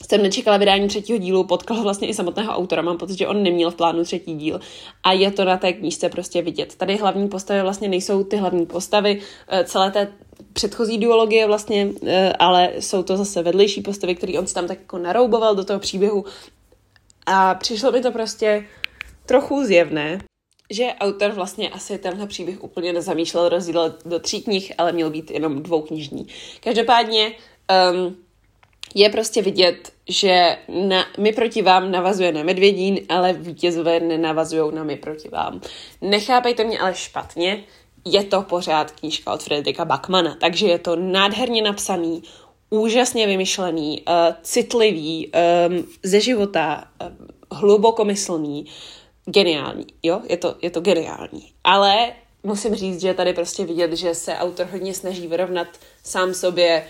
jsem 0.06 0.24
nečekala 0.24 0.58
vydání 0.58 0.88
třetího 0.88 1.20
dílu, 1.20 1.44
potkala 1.44 1.82
vlastně 1.82 2.08
i 2.08 2.14
samotného 2.14 2.54
autora, 2.54 2.82
mám 2.82 2.98
pocit, 2.98 3.18
že 3.18 3.28
on 3.28 3.44
neměl 3.44 3.72
v 3.72 3.76
plánu 3.76 4.04
třetí 4.04 4.36
díl 4.36 4.60
a 5.04 5.12
je 5.12 5.32
to 5.32 5.46
na 5.46 5.58
té 5.58 5.74
knížce 5.74 6.10
prostě 6.10 6.42
vidět. 6.42 6.76
Tady 6.76 6.98
hlavní 6.98 7.28
postavy 7.28 7.62
vlastně 7.62 7.90
nejsou 7.90 8.24
ty 8.24 8.38
hlavní 8.38 8.66
postavy 8.66 9.22
eh, 9.48 9.64
celé 9.64 9.92
té 9.92 10.08
předchozí 10.54 10.98
duologie 10.98 11.48
vlastně, 11.48 11.88
eh, 12.06 12.34
ale 12.34 12.74
jsou 12.80 13.04
to 13.04 13.18
zase 13.18 13.44
vedlejší 13.44 13.82
postavy, 13.82 14.16
které 14.16 14.40
on 14.40 14.48
si 14.48 14.54
tam 14.54 14.68
tak 14.68 14.80
jako 14.80 14.98
narouboval 14.98 15.56
do 15.56 15.66
toho 15.66 15.80
příběhu 15.80 16.26
a 17.26 17.56
přišlo 17.56 17.92
mi 17.92 18.02
to 18.02 18.12
prostě 18.12 18.66
trochu 19.26 19.64
zjevné, 19.64 20.20
že 20.70 20.86
autor 21.00 21.32
vlastně 21.32 21.70
asi 21.70 21.98
tenhle 21.98 22.28
příběh 22.28 22.64
úplně 22.64 22.94
nezamýšlel 22.94 23.50
rozdělat 23.50 23.96
do 24.06 24.20
tří 24.20 24.42
knih, 24.42 24.74
ale 24.78 24.92
měl 24.92 25.10
být 25.10 25.32
jenom 25.32 25.64
dvouknižní. 25.64 26.28
Každopádně 26.64 27.32
um, 27.92 28.16
je 28.98 29.10
prostě 29.10 29.42
vidět, 29.42 29.92
že 30.10 30.58
na, 30.88 31.06
my 31.18 31.32
proti 31.32 31.62
vám 31.62 31.92
navazuje 31.92 32.32
na 32.32 32.44
Medvědín, 32.44 33.00
ale 33.10 33.34
vítězové 33.34 34.00
nenavazují 34.00 34.76
na 34.76 34.84
my 34.84 34.96
proti 34.96 35.30
vám. 35.30 35.62
Nechápejte 36.02 36.64
mě 36.64 36.80
ale 36.80 36.96
špatně, 36.96 37.64
je 38.06 38.24
to 38.24 38.42
pořád 38.42 38.92
knížka 38.92 39.34
od 39.34 39.44
Frederika 39.44 39.86
Bachmana, 39.86 40.38
takže 40.42 40.68
je 40.68 40.80
to 40.80 40.96
nádherně 40.96 41.62
napsaný, 41.62 42.24
úžasně 42.70 43.28
vymyšlený, 43.28 44.02
uh, 44.08 44.36
citlivý, 44.42 45.32
um, 45.68 45.84
ze 46.04 46.20
života, 46.20 46.84
uh, 47.02 47.58
hlubokomyslný, 47.58 48.66
geniální, 49.26 49.86
jo, 50.04 50.22
je 50.30 50.38
to, 50.38 50.56
je 50.62 50.70
to 50.70 50.82
geniální. 50.82 51.52
Ale 51.64 52.14
musím 52.44 52.76
říct, 52.76 53.02
že 53.02 53.14
tady 53.14 53.34
prostě 53.34 53.66
vidět, 53.66 53.94
že 53.94 54.16
se 54.16 54.36
autor 54.36 54.68
hodně 54.72 54.94
snaží 54.94 55.28
vyrovnat 55.28 55.68
sám 56.04 56.34
sobě 56.34 56.84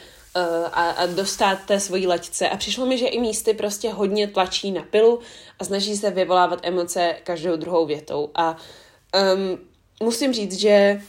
a, 0.71 0.89
a 0.89 1.05
dostat 1.05 1.59
té 1.65 1.79
svojí 1.79 2.07
laťce. 2.07 2.49
A 2.49 2.57
přišlo 2.57 2.85
mi, 2.85 2.97
že 2.97 3.07
i 3.07 3.19
místy 3.19 3.53
prostě 3.53 3.91
hodně 3.91 4.27
tlačí 4.27 4.71
na 4.71 4.83
pilu 4.83 5.19
a 5.59 5.63
snaží 5.63 5.97
se 5.97 6.11
vyvolávat 6.11 6.59
emoce 6.63 7.15
každou 7.23 7.55
druhou 7.55 7.85
větou. 7.85 8.29
A 8.35 8.57
um, 9.35 9.59
musím 10.03 10.33
říct, 10.33 10.59
že 10.59 11.01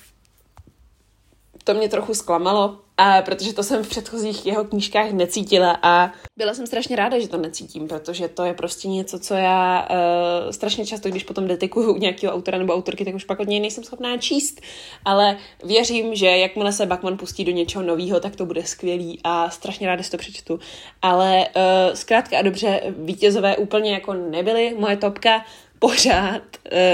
to 1.68 1.74
mě 1.74 1.88
trochu 1.88 2.14
zklamalo, 2.14 2.76
a 2.96 3.22
protože 3.22 3.52
to 3.52 3.62
jsem 3.62 3.84
v 3.84 3.88
předchozích 3.88 4.46
jeho 4.46 4.64
knížkách 4.64 5.12
necítila 5.12 5.78
a 5.82 6.12
byla 6.38 6.54
jsem 6.54 6.66
strašně 6.66 6.96
ráda, 6.96 7.18
že 7.18 7.28
to 7.28 7.36
necítím, 7.36 7.88
protože 7.88 8.28
to 8.28 8.44
je 8.44 8.54
prostě 8.54 8.88
něco, 8.88 9.18
co 9.18 9.34
já 9.34 9.88
uh, 9.90 10.50
strašně 10.50 10.86
často, 10.86 11.08
když 11.08 11.24
potom 11.24 11.46
detekuju 11.46 11.96
nějakého 11.98 12.34
autora 12.34 12.58
nebo 12.58 12.74
autorky, 12.74 13.04
tak 13.04 13.14
už 13.14 13.24
pak 13.24 13.40
od 13.40 13.48
něj 13.48 13.60
nejsem 13.60 13.84
schopná 13.84 14.16
číst, 14.16 14.60
ale 15.04 15.36
věřím, 15.64 16.14
že 16.14 16.26
jakmile 16.26 16.72
se 16.72 16.86
Bachman 16.86 17.16
pustí 17.16 17.44
do 17.44 17.52
něčeho 17.52 17.84
nového, 17.84 18.20
tak 18.20 18.36
to 18.36 18.46
bude 18.46 18.64
skvělý 18.64 19.20
a 19.24 19.50
strašně 19.50 19.86
ráda 19.86 20.02
si 20.02 20.10
to 20.10 20.16
přečtu. 20.16 20.60
Ale 21.02 21.46
uh, 21.56 21.94
zkrátka 21.94 22.38
a 22.38 22.42
dobře, 22.42 22.80
vítězové 22.98 23.56
úplně 23.56 23.92
jako 23.92 24.14
nebyly 24.14 24.74
moje 24.78 24.96
topka, 24.96 25.44
pořád 25.78 26.42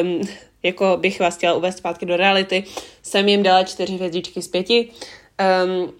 um, 0.02 0.20
jako 0.64 0.96
bych 1.00 1.20
vás 1.20 1.36
chtěla 1.36 1.54
uvést 1.54 1.78
zpátky 1.78 2.06
do 2.06 2.16
reality, 2.16 2.64
jsem 3.02 3.28
jim 3.28 3.42
dala 3.42 3.62
čtyři 3.62 3.92
hvězdičky 3.92 4.42
z 4.42 4.48
pěti. 4.48 4.88
Um, 5.64 5.92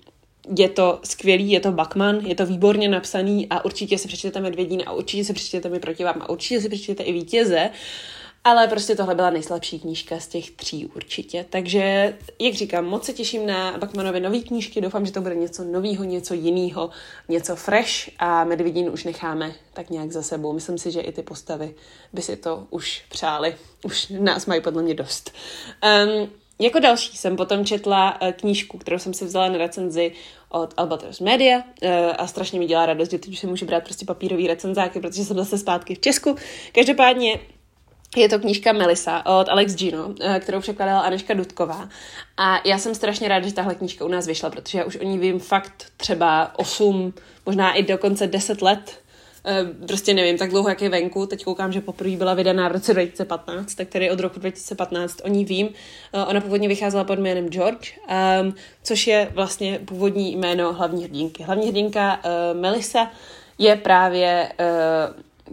je 0.59 0.69
to 0.69 1.01
skvělý, 1.05 1.51
je 1.51 1.61
to 1.61 1.73
Bachman, 1.73 2.21
je 2.27 2.35
to 2.35 2.47
výborně 2.47 2.89
napsaný 2.89 3.47
a 3.51 3.65
určitě 3.65 3.99
si 3.99 4.09
přečtěte 4.09 4.41
Medvědín 4.41 4.83
a 4.87 4.93
určitě 4.93 5.25
si 5.25 5.33
přečtěte 5.33 5.69
mi 5.69 5.81
proti 5.81 6.05
vám 6.05 6.23
a 6.23 6.29
určitě 6.29 6.61
si 6.61 6.69
přečtěte 6.69 7.03
i 7.03 7.13
Vítěze. 7.13 7.71
Ale 8.47 8.69
prostě 8.69 8.97
tohle 8.97 9.15
byla 9.15 9.31
nejslabší 9.31 9.81
knížka 9.81 10.21
z 10.21 10.29
těch 10.29 10.51
tří 10.51 10.87
určitě. 10.87 11.47
Takže, 11.51 12.15
jak 12.41 12.55
říkám, 12.55 12.85
moc 12.85 13.05
se 13.05 13.13
těším 13.13 13.47
na 13.47 13.79
Bachmanově 13.79 14.21
nové 14.21 14.39
knížky. 14.39 14.81
Doufám, 14.81 15.07
že 15.07 15.13
to 15.13 15.21
bude 15.21 15.35
něco 15.35 15.65
nového, 15.65 16.05
něco 16.05 16.35
jiného, 16.35 16.91
něco 17.29 17.57
fresh 17.57 18.11
a 18.19 18.45
Medvědín 18.45 18.91
už 18.93 19.05
necháme 19.05 19.55
tak 19.73 19.91
nějak 19.91 20.13
za 20.13 20.23
sebou. 20.23 20.53
Myslím 20.53 20.79
si, 20.79 20.91
že 20.91 21.01
i 21.01 21.13
ty 21.13 21.23
postavy 21.23 21.75
by 22.13 22.23
si 22.23 22.37
to 22.37 22.67
už 22.71 23.03
přáli. 23.09 23.57
Už 23.85 24.09
nás 24.19 24.47
mají 24.47 24.61
podle 24.61 24.83
mě 24.83 24.95
dost. 24.95 25.33
Um, 26.07 26.31
jako 26.59 26.79
další 26.79 27.17
jsem 27.17 27.37
potom 27.37 27.65
četla 27.65 28.23
uh, 28.23 28.31
knížku, 28.31 28.79
kterou 28.79 28.99
jsem 28.99 29.15
si 29.15 29.25
vzala 29.25 29.49
na 29.49 29.59
recenzi 29.59 30.13
od 30.49 30.75
Albatros 30.77 31.21
Media 31.21 31.59
uh, 31.59 31.89
a 32.19 32.27
strašně 32.27 32.59
mi 32.59 32.67
dělá 32.67 32.87
radost, 32.87 33.11
že 33.11 33.19
teď 33.19 33.33
už 33.33 33.39
si 33.39 33.47
můžu 33.47 33.67
brát 33.67 33.85
prostě 33.85 34.07
papírový 34.07 34.47
recenzáky, 34.47 35.01
protože 35.01 35.25
jsem 35.25 35.37
zase 35.37 35.59
zpátky 35.59 35.95
v 35.95 36.01
Česku. 36.01 36.37
Každopádně 36.73 37.41
je 38.17 38.29
to 38.29 38.39
knížka 38.39 38.73
Melisa 38.73 39.27
od 39.27 39.49
Alex 39.49 39.75
Gino, 39.75 40.15
eh, 40.21 40.41
kterou 40.41 40.61
překladala 40.61 41.01
Aneška 41.01 41.35
Dudková. 41.35 41.89
A 42.37 42.61
já 42.65 42.79
jsem 42.79 42.95
strašně 42.95 43.29
ráda, 43.29 43.49
že 43.49 43.55
tahle 43.55 43.75
knížka 43.75 44.05
u 44.05 44.09
nás 44.09 44.27
vyšla, 44.27 44.51
protože 44.51 44.79
já 44.79 44.85
už 44.85 44.97
o 44.97 45.05
ní 45.05 45.19
vím 45.19 45.39
fakt 45.41 45.85
třeba 45.97 46.59
8, 46.59 47.13
možná 47.47 47.73
i 47.73 47.83
dokonce 47.83 48.27
10 48.27 48.63
let. 48.63 49.01
uh, 49.63 49.87
prostě 49.87 50.15
nevím, 50.15 50.39
tak 50.39 50.51
dlouho, 50.51 50.69
jak 50.69 50.83
je 50.83 50.89
venku. 50.89 51.27
Teď 51.27 51.45
koukám, 51.45 51.73
že 51.73 51.81
poprvé 51.81 52.17
byla 52.17 52.35
vydaná 52.35 52.69
v 52.69 52.73
roce 52.73 52.93
2015, 52.93 53.75
tak 53.75 53.89
tady 53.89 54.11
od 54.11 54.21
roku 54.21 54.41
2015 54.41 55.21
o 55.25 55.29
ní 55.29 55.45
vím. 55.45 55.67
Uh, 55.67 55.73
ona 56.29 56.41
původně 56.41 56.69
vycházela 56.69 57.05
pod 57.05 57.19
jménem 57.19 57.49
George, 57.49 57.93
um, 58.43 58.55
což 58.83 59.07
je 59.07 59.29
vlastně 59.35 59.81
původní 59.85 60.37
jméno 60.37 60.73
hlavní 60.73 61.05
hrdinky. 61.05 61.43
Hlavní 61.43 61.67
hrdinka 61.67 62.21
Melissa 62.53 63.11
je 63.59 63.77
právě 63.77 64.49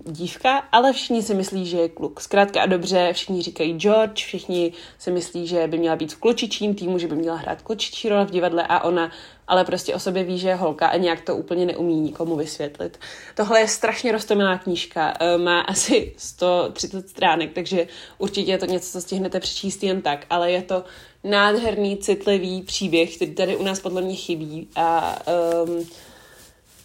dívka, 0.06 0.58
ale 0.72 0.94
všichni 0.94 1.24
si 1.24 1.34
myslí, 1.34 1.66
že 1.66 1.78
je 1.78 1.90
kluk. 1.90 2.22
Zkrátka 2.22 2.62
a 2.62 2.66
dobře, 2.66 3.14
všichni 3.14 3.42
říkají 3.42 3.74
George, 3.74 4.26
všichni 4.26 4.74
si 5.00 5.12
myslí, 5.12 5.48
že 5.48 5.68
by 5.68 5.78
měla 5.78 5.96
být 5.96 6.14
v 6.14 6.18
klučičím 6.18 6.76
týmu, 6.76 6.98
že 6.98 7.08
by 7.08 7.16
měla 7.16 7.38
hrát 7.38 7.62
klučičí 7.62 8.10
role 8.10 8.26
v 8.26 8.32
divadle 8.32 8.68
a 8.68 8.84
ona 8.84 9.12
ale 9.52 9.66
prostě 9.66 9.96
o 9.96 10.00
sobě 10.00 10.24
ví, 10.24 10.40
že 10.40 10.50
je 10.50 10.56
holka 10.56 10.88
a 10.88 10.98
nějak 10.98 11.22
to 11.22 11.36
úplně 11.36 11.66
neumí 11.66 12.00
nikomu 12.00 12.36
vysvětlit. 12.36 13.00
Tohle 13.36 13.60
je 13.60 13.68
strašně 13.68 14.12
roztomilá 14.12 14.58
knížka, 14.58 15.14
eh, 15.20 15.38
má 15.38 15.62
asi 15.62 16.14
130 16.18 17.10
stránek, 17.10 17.54
takže 17.54 17.88
určitě 18.18 18.52
je 18.52 18.58
to 18.58 18.66
něco, 18.66 18.92
co 18.92 19.02
stihnete 19.02 19.40
přečíst 19.40 19.84
jen 19.84 20.02
tak, 20.02 20.26
ale 20.30 20.52
je 20.52 20.62
to 20.62 20.84
nádherný, 21.24 21.98
citlivý 21.98 22.62
příběh, 22.62 23.16
který 23.16 23.36
tady 23.36 23.56
u 23.56 23.64
nás 23.64 23.80
podle 23.80 24.02
mě 24.02 24.16
chybí 24.16 24.68
a 24.76 25.18
um, 25.66 25.86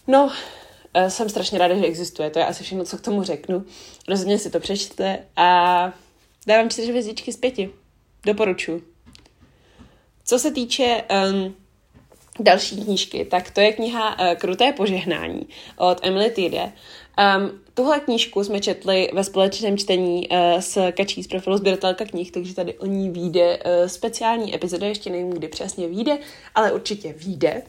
no, 0.07 0.31
jsem 1.07 1.29
strašně 1.29 1.59
ráda, 1.59 1.75
že 1.75 1.85
existuje. 1.85 2.29
To 2.29 2.39
je 2.39 2.45
asi 2.45 2.63
všechno, 2.63 2.85
co 2.85 2.97
k 2.97 3.01
tomu 3.01 3.23
řeknu. 3.23 3.65
Rozhodně 4.07 4.39
si 4.39 4.49
to 4.49 4.59
přečtěte 4.59 5.19
a 5.35 5.93
dávám 6.47 6.69
čtyři 6.69 6.89
hvězdičky 6.89 7.33
z 7.33 7.37
pěti. 7.37 7.69
Doporučuji. 8.25 8.83
Co 10.25 10.39
se 10.39 10.51
týče 10.51 11.03
um, 11.31 11.55
další 12.39 12.83
knížky, 12.83 13.25
tak 13.25 13.51
to 13.51 13.61
je 13.61 13.73
kniha 13.73 14.19
uh, 14.19 14.33
Kruté 14.35 14.73
požehnání 14.73 15.47
od 15.77 15.99
Emily 16.01 16.31
Tide. 16.31 16.71
Um, 17.37 17.61
tuhle 17.73 17.99
knížku 17.99 18.43
jsme 18.43 18.59
četli 18.59 19.09
ve 19.13 19.23
společném 19.23 19.77
čtení 19.77 20.29
uh, 20.29 20.37
s 20.59 20.91
Kačí 20.91 21.23
z 21.23 21.27
profilu 21.27 21.57
sběratelka 21.57 22.05
knih, 22.05 22.31
takže 22.31 22.55
tady 22.55 22.73
o 22.73 22.85
ní 22.85 23.09
vyjde 23.09 23.57
uh, 23.57 23.87
speciální 23.87 24.55
epizoda, 24.55 24.87
ještě 24.87 25.09
nevím, 25.09 25.29
kdy 25.29 25.47
přesně 25.47 25.87
vyjde, 25.87 26.17
ale 26.55 26.71
určitě 26.71 27.13
vyjde. 27.13 27.61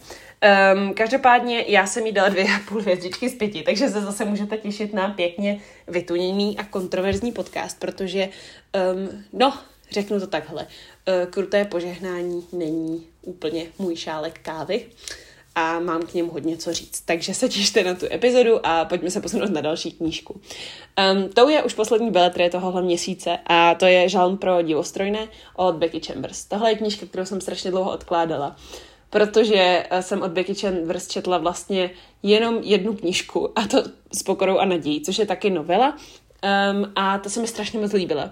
Um, 0.74 0.94
každopádně 0.94 1.64
já 1.68 1.87
jsem 1.87 2.07
jí 2.07 2.12
dala 2.12 2.29
dvě 2.29 2.44
a 2.44 2.61
půl 2.68 2.81
hvězdičky 2.81 3.29
z 3.29 3.35
pěti, 3.35 3.62
takže 3.62 3.88
se 3.88 4.01
zase 4.01 4.24
můžete 4.24 4.57
těšit 4.57 4.92
na 4.92 5.09
pěkně 5.09 5.61
vytuněný 5.88 6.59
a 6.59 6.64
kontroverzní 6.64 7.33
podcast, 7.33 7.81
protože, 7.81 8.29
um, 8.94 9.24
no, 9.33 9.55
řeknu 9.90 10.20
to 10.20 10.27
takhle, 10.27 10.62
uh, 10.62 11.31
kruté 11.31 11.64
požehnání 11.64 12.46
není 12.53 13.07
úplně 13.22 13.66
můj 13.79 13.96
šálek 13.96 14.38
kávy 14.42 14.87
a 15.55 15.81
mám 15.81 16.03
k 16.03 16.14
němu 16.14 16.31
hodně 16.31 16.57
co 16.57 16.72
říct. 16.72 17.01
Takže 17.01 17.35
se 17.35 17.48
těšte 17.48 17.85
na 17.85 17.94
tu 17.94 18.07
epizodu 18.12 18.66
a 18.66 18.85
pojďme 18.85 19.11
se 19.11 19.20
posunout 19.20 19.51
na 19.51 19.61
další 19.61 19.92
knížku. 19.92 20.40
Um, 21.14 21.29
to 21.29 21.48
je 21.48 21.62
už 21.62 21.74
poslední 21.74 22.11
beletrie 22.11 22.51
tohohle 22.51 22.83
měsíce 22.83 23.38
a 23.46 23.74
to 23.74 23.87
je 23.87 24.09
Žalm 24.09 24.38
pro 24.38 24.62
divostrojné 24.62 25.29
od 25.57 25.74
Becky 25.74 26.01
Chambers. 26.01 26.44
Tohle 26.44 26.70
je 26.70 26.77
knížka, 26.77 27.07
kterou 27.07 27.24
jsem 27.24 27.40
strašně 27.40 27.70
dlouho 27.70 27.92
odkládala 27.92 28.57
protože 29.11 29.87
eh, 29.90 30.03
jsem 30.03 30.23
od 30.23 30.31
Becky 30.31 30.55
Chambers 30.55 31.09
četla 31.09 31.38
vlastně 31.38 31.90
jenom 32.23 32.59
jednu 32.62 32.94
knížku 32.94 33.59
a 33.59 33.66
to 33.66 33.83
s 34.12 34.23
pokorou 34.23 34.59
a 34.59 34.64
nadějí, 34.64 35.01
což 35.01 35.18
je 35.18 35.27
taky 35.27 35.51
novela 35.51 35.97
um, 36.73 36.92
a 36.97 37.18
to 37.18 37.31
se 37.31 37.40
mi 37.40 37.47
strašně 37.47 37.81
moc 37.81 37.92
líbila. 37.92 38.31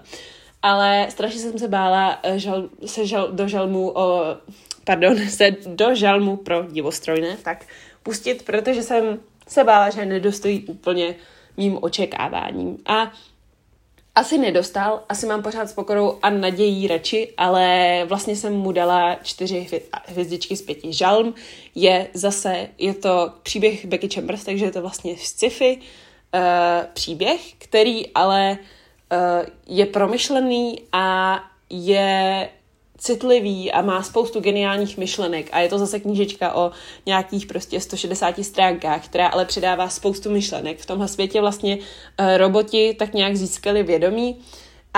Ale 0.61 1.07
strašně 1.09 1.39
jsem 1.39 1.59
se 1.59 1.67
bála 1.67 2.19
eh, 2.23 2.39
žal, 2.39 2.69
se 2.85 3.05
žal, 3.05 3.31
do 3.31 3.47
žalmu 3.47 3.89
o, 3.89 4.37
pardon, 4.83 5.17
se 5.29 5.51
do 5.67 5.95
žalmu 5.95 6.37
pro 6.37 6.63
divostrojné, 6.63 7.37
tak 7.43 7.65
pustit, 8.03 8.45
protože 8.45 8.83
jsem 8.83 9.19
se 9.47 9.63
bála, 9.63 9.89
že 9.89 10.05
nedostojí 10.05 10.65
úplně 10.65 11.15
mým 11.57 11.77
očekáváním. 11.81 12.77
A 12.85 13.11
asi 14.17 14.37
nedostal, 14.37 15.03
asi 15.09 15.25
mám 15.25 15.43
pořád 15.43 15.69
s 15.69 15.73
pokorou 15.73 16.19
a 16.21 16.29
nadějí 16.29 16.87
radši, 16.87 17.33
ale 17.37 18.01
vlastně 18.05 18.35
jsem 18.35 18.53
mu 18.53 18.71
dala 18.71 19.15
čtyři 19.23 19.67
hvězdičky 20.05 20.55
z 20.55 20.61
pěti. 20.61 20.93
Žalm 20.93 21.33
je 21.75 22.07
zase, 22.13 22.67
je 22.77 22.93
to 22.93 23.31
příběh 23.43 23.85
Becky 23.85 24.09
Chambers, 24.09 24.43
takže 24.43 24.65
je 24.65 24.71
to 24.71 24.81
vlastně 24.81 25.15
sci-fi 25.17 25.77
uh, 25.77 26.41
příběh, 26.93 27.41
který 27.57 28.13
ale 28.13 28.57
uh, 29.11 29.49
je 29.67 29.85
promyšlený 29.85 30.81
a 30.91 31.39
je 31.69 32.49
citlivý 32.97 33.71
a 33.71 33.81
má 33.81 34.03
spoustu 34.03 34.39
geniálních 34.39 34.97
myšlenek 34.97 35.49
a 35.51 35.59
je 35.59 35.69
to 35.69 35.79
zase 35.79 35.99
knížečka 35.99 36.53
o 36.53 36.71
nějakých 37.05 37.45
prostě 37.45 37.81
160 37.81 38.43
stránkách, 38.43 39.05
která 39.05 39.27
ale 39.27 39.45
předává 39.45 39.89
spoustu 39.89 40.29
myšlenek. 40.29 40.79
V 40.79 40.85
tomhle 40.85 41.07
světě 41.07 41.41
vlastně 41.41 41.77
uh, 41.77 42.37
roboti 42.37 42.95
tak 42.99 43.13
nějak 43.13 43.35
získali 43.35 43.83
vědomí 43.83 44.37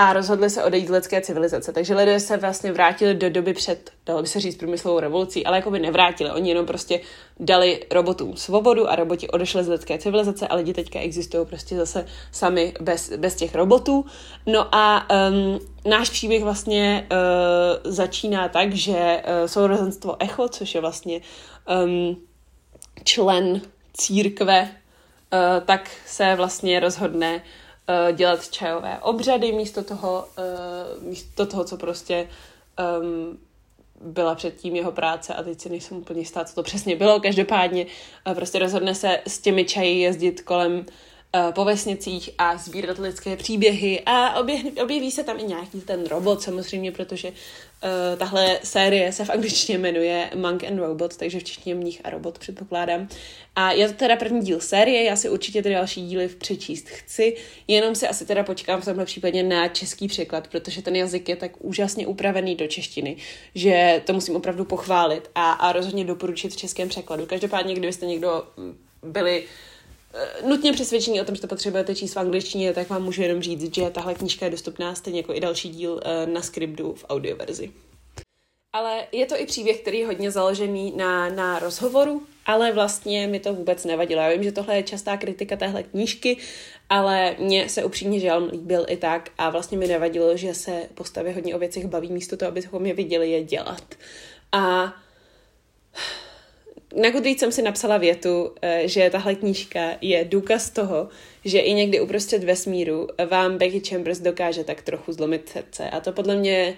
a 0.00 0.12
rozhodli 0.12 0.50
se 0.50 0.64
odejít 0.64 0.86
z 0.86 0.90
lidské 0.90 1.20
civilizace. 1.20 1.72
Takže 1.72 1.94
lidé 1.94 2.20
se 2.20 2.36
vlastně 2.36 2.72
vrátili 2.72 3.14
do 3.14 3.30
doby 3.30 3.52
před, 3.54 3.90
dalo 4.06 4.22
by 4.22 4.28
se 4.28 4.40
říct, 4.40 4.56
průmyslovou 4.56 5.00
revolucí, 5.00 5.46
ale 5.46 5.56
jako 5.56 5.70
by 5.70 5.78
nevrátili. 5.78 6.30
Oni 6.30 6.48
jenom 6.48 6.66
prostě 6.66 7.00
dali 7.40 7.86
robotům 7.90 8.36
svobodu 8.36 8.90
a 8.90 8.96
roboti 8.96 9.28
odešli 9.28 9.64
z 9.64 9.68
lidské 9.68 9.98
civilizace 9.98 10.48
a 10.48 10.54
lidi 10.54 10.74
teďka 10.74 11.00
existují 11.00 11.46
prostě 11.46 11.76
zase 11.76 12.06
sami 12.32 12.74
bez, 12.80 13.12
bez 13.16 13.34
těch 13.34 13.54
robotů. 13.54 14.04
No 14.46 14.74
a 14.74 15.06
um, 15.30 15.58
náš 15.90 16.10
příběh 16.10 16.42
vlastně 16.42 17.08
uh, 17.12 17.92
začíná 17.92 18.48
tak, 18.48 18.72
že 18.72 18.92
uh, 18.92 19.46
sourozenstvo 19.46 20.16
Echo, 20.22 20.48
což 20.48 20.74
je 20.74 20.80
vlastně 20.80 21.20
um, 21.84 22.16
člen 23.04 23.60
církve, 23.96 24.62
uh, 24.62 25.64
tak 25.66 25.90
se 26.06 26.34
vlastně 26.34 26.80
rozhodne 26.80 27.42
dělat 28.12 28.50
čajové 28.50 28.98
obřady 29.02 29.52
místo 29.52 29.84
toho, 29.84 30.24
uh, 30.98 31.04
místo 31.04 31.46
toho, 31.46 31.64
co 31.64 31.76
prostě 31.76 32.28
um, 33.00 33.38
byla 34.00 34.34
předtím 34.34 34.76
jeho 34.76 34.92
práce 34.92 35.34
a 35.34 35.42
teď 35.42 35.60
si 35.60 35.68
nejsem 35.68 35.96
úplně 35.96 36.20
jistá, 36.20 36.44
co 36.44 36.54
to 36.54 36.62
přesně 36.62 36.96
bylo. 36.96 37.20
Každopádně 37.20 37.86
uh, 38.26 38.34
prostě 38.34 38.58
rozhodne 38.58 38.94
se 38.94 39.20
s 39.26 39.38
těmi 39.38 39.64
čaji 39.64 40.00
jezdit 40.00 40.42
kolem 40.42 40.84
Eh, 41.32 41.52
po 41.52 41.64
vesnicích 41.64 42.30
a 42.38 42.56
sbírat 42.56 42.98
lidské 42.98 43.36
příběhy 43.36 44.02
a 44.06 44.40
objeví, 44.40 44.70
objeví 44.70 45.10
se 45.10 45.24
tam 45.24 45.40
i 45.40 45.42
nějaký 45.42 45.80
ten 45.80 46.06
robot 46.06 46.42
samozřejmě, 46.42 46.92
protože 46.92 47.32
uh, 47.84 48.18
tahle 48.18 48.58
série 48.64 49.12
se 49.12 49.24
v 49.24 49.30
angličtině 49.30 49.78
jmenuje 49.78 50.30
Monk 50.34 50.64
and 50.64 50.78
Robot, 50.78 51.16
takže 51.16 51.40
v 51.40 51.44
češtině 51.44 51.74
mních 51.74 52.00
a 52.04 52.10
robot 52.10 52.38
předpokládám. 52.38 53.08
A 53.56 53.72
je 53.72 53.88
to 53.88 53.94
teda 53.94 54.16
první 54.16 54.40
díl 54.40 54.60
série, 54.60 55.04
já 55.04 55.16
si 55.16 55.28
určitě 55.28 55.62
ty 55.62 55.70
další 55.70 56.06
díly 56.06 56.28
přečíst 56.28 56.88
chci, 56.88 57.36
jenom 57.68 57.94
si 57.94 58.08
asi 58.08 58.26
teda 58.26 58.42
počkám 58.42 58.80
v 58.80 58.84
tomhle 58.84 59.04
případě 59.04 59.42
na 59.42 59.68
český 59.68 60.08
překlad, 60.08 60.48
protože 60.48 60.82
ten 60.82 60.96
jazyk 60.96 61.28
je 61.28 61.36
tak 61.36 61.52
úžasně 61.58 62.06
upravený 62.06 62.54
do 62.54 62.66
češtiny, 62.66 63.16
že 63.54 64.02
to 64.06 64.12
musím 64.12 64.36
opravdu 64.36 64.64
pochválit 64.64 65.30
a, 65.34 65.52
a 65.52 65.72
rozhodně 65.72 66.04
doporučit 66.04 66.52
v 66.52 66.56
českém 66.56 66.88
překladu. 66.88 67.26
Každopádně, 67.26 67.74
kdybyste 67.74 68.06
někdo 68.06 68.44
mm, 68.56 68.78
byli 69.02 69.44
Eh, 69.44 69.69
nutně 70.46 70.72
přesvědčení 70.72 71.20
o 71.20 71.24
tom, 71.24 71.34
že 71.34 71.40
to 71.40 71.46
potřebujete 71.46 71.94
číst 71.94 72.14
v 72.14 72.18
angličtině, 72.18 72.74
tak 72.74 72.88
vám 72.88 73.02
můžu 73.02 73.22
jenom 73.22 73.42
říct, 73.42 73.74
že 73.74 73.90
tahle 73.90 74.14
knížka 74.14 74.44
je 74.44 74.50
dostupná 74.50 74.94
stejně 74.94 75.20
jako 75.20 75.34
i 75.34 75.40
další 75.40 75.68
díl 75.68 76.00
eh, 76.04 76.26
na 76.26 76.42
Scriptu 76.42 76.94
v 76.94 77.04
audioverzi. 77.08 77.70
Ale 78.72 79.06
je 79.12 79.26
to 79.26 79.40
i 79.40 79.46
příběh, 79.46 79.80
který 79.80 79.98
je 79.98 80.06
hodně 80.06 80.30
založený 80.30 80.92
na, 80.96 81.28
na 81.28 81.58
rozhovoru, 81.58 82.22
ale 82.46 82.72
vlastně 82.72 83.26
mi 83.26 83.40
to 83.40 83.54
vůbec 83.54 83.84
nevadilo. 83.84 84.22
Já 84.22 84.30
vím, 84.30 84.42
že 84.42 84.52
tohle 84.52 84.76
je 84.76 84.82
častá 84.82 85.16
kritika 85.16 85.56
téhle 85.56 85.82
knížky, 85.82 86.36
ale 86.88 87.36
mně 87.38 87.68
se 87.68 87.84
upřímně 87.84 88.20
žalm 88.20 88.48
líbil 88.52 88.86
i 88.88 88.96
tak 88.96 89.30
a 89.38 89.50
vlastně 89.50 89.78
mi 89.78 89.86
nevadilo, 89.86 90.36
že 90.36 90.54
se 90.54 90.88
postavy 90.94 91.32
hodně 91.32 91.54
o 91.54 91.58
věcech 91.58 91.86
baví 91.86 92.12
místo 92.12 92.36
toho, 92.36 92.48
abychom 92.48 92.86
je 92.86 92.94
viděli 92.94 93.30
je 93.30 93.44
dělat. 93.44 93.94
A 94.52 94.94
na 96.96 97.10
Goodreads 97.10 97.40
jsem 97.40 97.52
si 97.52 97.62
napsala 97.62 97.98
větu, 97.98 98.52
eh, 98.62 98.82
že 98.84 99.10
tahle 99.10 99.34
knížka 99.34 99.90
je 100.00 100.24
důkaz 100.24 100.70
toho, 100.70 101.08
že 101.44 101.58
i 101.58 101.74
někdy 101.74 102.00
uprostřed 102.00 102.44
vesmíru 102.44 103.08
vám 103.30 103.58
Becky 103.58 103.80
Chambers 103.80 104.18
dokáže 104.18 104.64
tak 104.64 104.82
trochu 104.82 105.12
zlomit 105.12 105.48
srdce. 105.48 105.90
A 105.90 106.00
to 106.00 106.12
podle 106.12 106.36
mě 106.36 106.76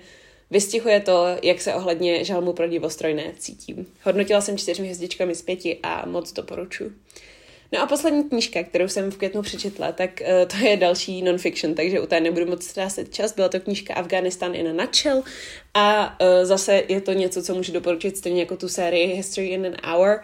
vystihuje 0.51 1.01
to, 1.01 1.27
jak 1.43 1.61
se 1.61 1.75
ohledně 1.75 2.25
žalmu 2.25 2.53
pro 2.53 2.69
divostrojné 2.69 3.33
cítím. 3.39 3.87
Hodnotila 4.03 4.41
jsem 4.41 4.59
čtyřmi 4.59 4.85
hvězdičkami 4.85 5.35
z 5.35 5.43
pěti 5.43 5.79
a 5.83 6.07
moc 6.07 6.33
doporučuji. 6.33 6.93
No 7.73 7.83
a 7.83 7.87
poslední 7.87 8.25
knížka, 8.25 8.63
kterou 8.63 8.89
jsem 8.89 9.11
v 9.11 9.17
květnu 9.17 9.43
přečetla, 9.43 9.93
tak 9.93 10.21
uh, 10.21 10.49
to 10.49 10.67
je 10.67 10.77
další 10.77 11.23
non-fiction, 11.23 11.75
takže 11.75 12.01
u 12.01 12.07
té 12.07 12.21
nebudu 12.21 12.47
moc 12.47 12.65
ztrácet 12.65 13.15
čas. 13.15 13.35
Byla 13.35 13.49
to 13.49 13.61
knížka 13.61 13.95
Afghanistan 13.95 14.55
in 14.55 14.69
a 14.69 14.73
nutshell 14.73 15.23
a 15.75 16.17
uh, 16.21 16.45
zase 16.45 16.83
je 16.89 17.01
to 17.01 17.13
něco, 17.13 17.43
co 17.43 17.55
můžu 17.55 17.73
doporučit 17.73 18.17
stejně 18.17 18.41
jako 18.41 18.57
tu 18.57 18.69
sérii 18.69 19.07
History 19.07 19.47
in 19.47 19.67
an 19.67 19.93
Hour. 19.93 20.23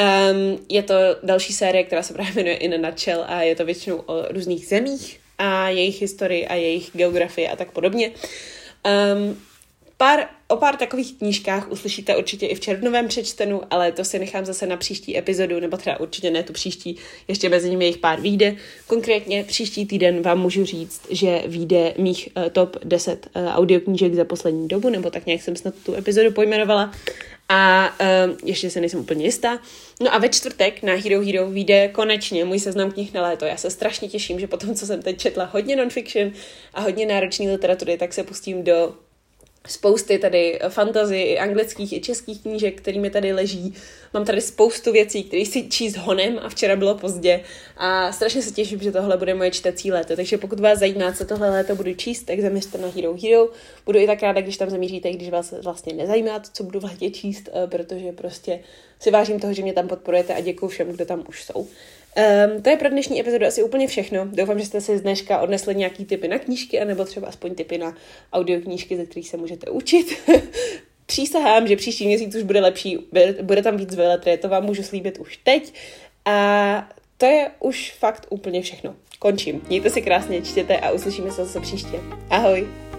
Um, 0.00 0.58
je 0.68 0.82
to 0.82 0.94
další 1.22 1.52
série, 1.52 1.84
která 1.84 2.02
se 2.02 2.14
právě 2.14 2.32
jmenuje 2.34 2.54
In 2.54 2.74
a 2.74 2.88
Nutshell 2.88 3.24
a 3.26 3.42
je 3.42 3.56
to 3.56 3.64
většinou 3.64 3.96
o 3.96 4.32
různých 4.32 4.66
zemích 4.66 5.20
a 5.38 5.68
jejich 5.68 6.00
historii 6.00 6.46
a 6.46 6.54
jejich 6.54 6.90
geografii 6.92 7.48
a 7.48 7.56
tak 7.56 7.72
podobně. 7.72 8.10
Um, 9.14 9.42
pár, 10.02 10.28
o 10.48 10.56
pár 10.56 10.76
takových 10.76 11.18
knížkách 11.18 11.70
uslyšíte 11.70 12.16
určitě 12.16 12.46
i 12.46 12.54
v 12.54 12.60
červnovém 12.60 13.08
přečtenu, 13.08 13.60
ale 13.70 13.92
to 13.92 14.04
si 14.04 14.18
nechám 14.18 14.44
zase 14.44 14.66
na 14.66 14.76
příští 14.76 15.18
epizodu, 15.18 15.60
nebo 15.60 15.76
třeba 15.76 16.00
určitě 16.00 16.30
ne 16.30 16.42
tu 16.42 16.52
příští, 16.52 16.96
ještě 17.28 17.48
mezi 17.48 17.70
nimi 17.70 17.84
jejich 17.84 17.98
pár 17.98 18.20
výjde. 18.20 18.56
Konkrétně 18.86 19.44
příští 19.44 19.86
týden 19.86 20.22
vám 20.22 20.40
můžu 20.40 20.64
říct, 20.64 21.02
že 21.10 21.42
vyjde 21.46 21.94
mých 21.98 22.28
uh, 22.36 22.48
top 22.48 22.76
10 22.84 23.26
uh, 23.36 23.46
audioknížek 23.46 24.14
za 24.14 24.24
poslední 24.24 24.68
dobu, 24.68 24.88
nebo 24.88 25.10
tak 25.10 25.26
nějak 25.26 25.42
jsem 25.42 25.56
snad 25.56 25.74
tu 25.86 25.94
epizodu 25.94 26.30
pojmenovala. 26.30 26.92
A 27.48 27.90
uh, 28.00 28.36
ještě 28.44 28.70
se 28.70 28.80
nejsem 28.80 29.00
úplně 29.00 29.24
jistá. 29.24 29.58
No 30.00 30.14
a 30.14 30.18
ve 30.18 30.28
čtvrtek 30.28 30.82
na 30.82 30.92
Hero 30.92 31.20
Hero 31.20 31.50
vyjde 31.50 31.88
konečně 31.88 32.44
můj 32.44 32.58
seznam 32.58 32.90
knih 32.90 33.14
na 33.14 33.22
léto. 33.22 33.44
Já 33.44 33.56
se 33.56 33.70
strašně 33.70 34.08
těším, 34.08 34.40
že 34.40 34.46
potom, 34.46 34.74
co 34.74 34.86
jsem 34.86 35.02
teď 35.02 35.18
četla 35.18 35.44
hodně 35.52 35.76
non-fiction 35.76 36.32
a 36.74 36.80
hodně 36.80 37.06
náročné 37.06 37.52
literatury, 37.52 37.96
tak 37.98 38.12
se 38.12 38.22
pustím 38.22 38.64
do 38.64 38.94
spousty 39.66 40.18
tady 40.18 40.58
fantazy, 40.68 41.16
i 41.16 41.38
anglických, 41.38 41.92
i 41.92 42.00
českých 42.00 42.42
knížek, 42.42 42.80
kterými 42.80 43.10
tady 43.10 43.32
leží. 43.32 43.74
Mám 44.14 44.24
tady 44.24 44.40
spoustu 44.40 44.92
věcí, 44.92 45.24
které 45.24 45.46
si 45.46 45.68
číst 45.68 45.96
honem 45.96 46.38
a 46.42 46.48
včera 46.48 46.76
bylo 46.76 46.94
pozdě 46.94 47.40
a 47.76 48.12
strašně 48.12 48.42
se 48.42 48.50
těším, 48.50 48.80
že 48.80 48.92
tohle 48.92 49.16
bude 49.16 49.34
moje 49.34 49.50
čtecí 49.50 49.92
léto. 49.92 50.16
Takže 50.16 50.38
pokud 50.38 50.60
vás 50.60 50.78
zajímá, 50.78 51.12
co 51.12 51.24
tohle 51.24 51.50
léto 51.50 51.76
budu 51.76 51.94
číst, 51.94 52.22
tak 52.22 52.40
zaměřte 52.40 52.78
na 52.78 52.88
Hero 52.88 53.16
Hero. 53.22 53.48
Budu 53.86 53.98
i 53.98 54.06
tak 54.06 54.22
ráda, 54.22 54.40
když 54.40 54.56
tam 54.56 54.70
zamíříte, 54.70 55.10
když 55.10 55.30
vás 55.30 55.54
vlastně 55.62 55.94
nezajímá 55.94 56.38
to, 56.38 56.48
co 56.52 56.64
budu 56.64 56.80
v 56.80 56.84
létě 56.84 57.10
číst, 57.10 57.48
eh, 57.52 57.66
protože 57.66 58.12
prostě 58.12 58.60
si 59.00 59.10
vážím 59.10 59.40
toho, 59.40 59.52
že 59.52 59.62
mě 59.62 59.72
tam 59.72 59.88
podporujete 59.88 60.34
a 60.34 60.40
děkuji 60.40 60.68
všem, 60.68 60.92
kdo 60.92 61.04
tam 61.04 61.24
už 61.28 61.44
jsou. 61.44 61.66
Um, 62.16 62.62
to 62.62 62.70
je 62.70 62.76
pro 62.76 62.88
dnešní 62.88 63.20
epizodu 63.20 63.46
asi 63.46 63.62
úplně 63.62 63.88
všechno. 63.88 64.26
Doufám, 64.26 64.58
že 64.58 64.66
jste 64.66 64.80
si 64.80 64.98
z 64.98 65.00
dneška 65.00 65.40
odnesli 65.40 65.74
nějaký 65.74 66.04
typy 66.04 66.28
na 66.28 66.38
knížky, 66.38 66.80
anebo 66.80 67.04
třeba 67.04 67.28
aspoň 67.28 67.54
typy 67.54 67.78
na 67.78 67.96
audioknížky, 68.32 68.96
ze 68.96 69.06
kterých 69.06 69.28
se 69.28 69.36
můžete 69.36 69.70
učit. 69.70 70.06
Přísahám, 71.06 71.66
že 71.66 71.76
příští 71.76 72.06
měsíc 72.06 72.34
už 72.34 72.42
bude 72.42 72.60
lepší, 72.60 72.98
bude 73.42 73.62
tam 73.62 73.76
víc 73.76 73.94
veletry, 73.94 74.38
to 74.38 74.48
vám 74.48 74.64
můžu 74.64 74.82
slíbit 74.82 75.18
už 75.18 75.36
teď. 75.36 75.74
A 76.24 76.88
to 77.16 77.26
je 77.26 77.50
už 77.60 77.92
fakt 77.98 78.26
úplně 78.30 78.62
všechno. 78.62 78.94
Končím. 79.18 79.62
Mějte 79.68 79.90
se 79.90 80.00
krásně, 80.00 80.42
čtěte 80.42 80.76
a 80.76 80.90
uslyšíme 80.90 81.30
se 81.30 81.44
zase 81.44 81.60
příště. 81.60 82.00
Ahoj! 82.30 82.91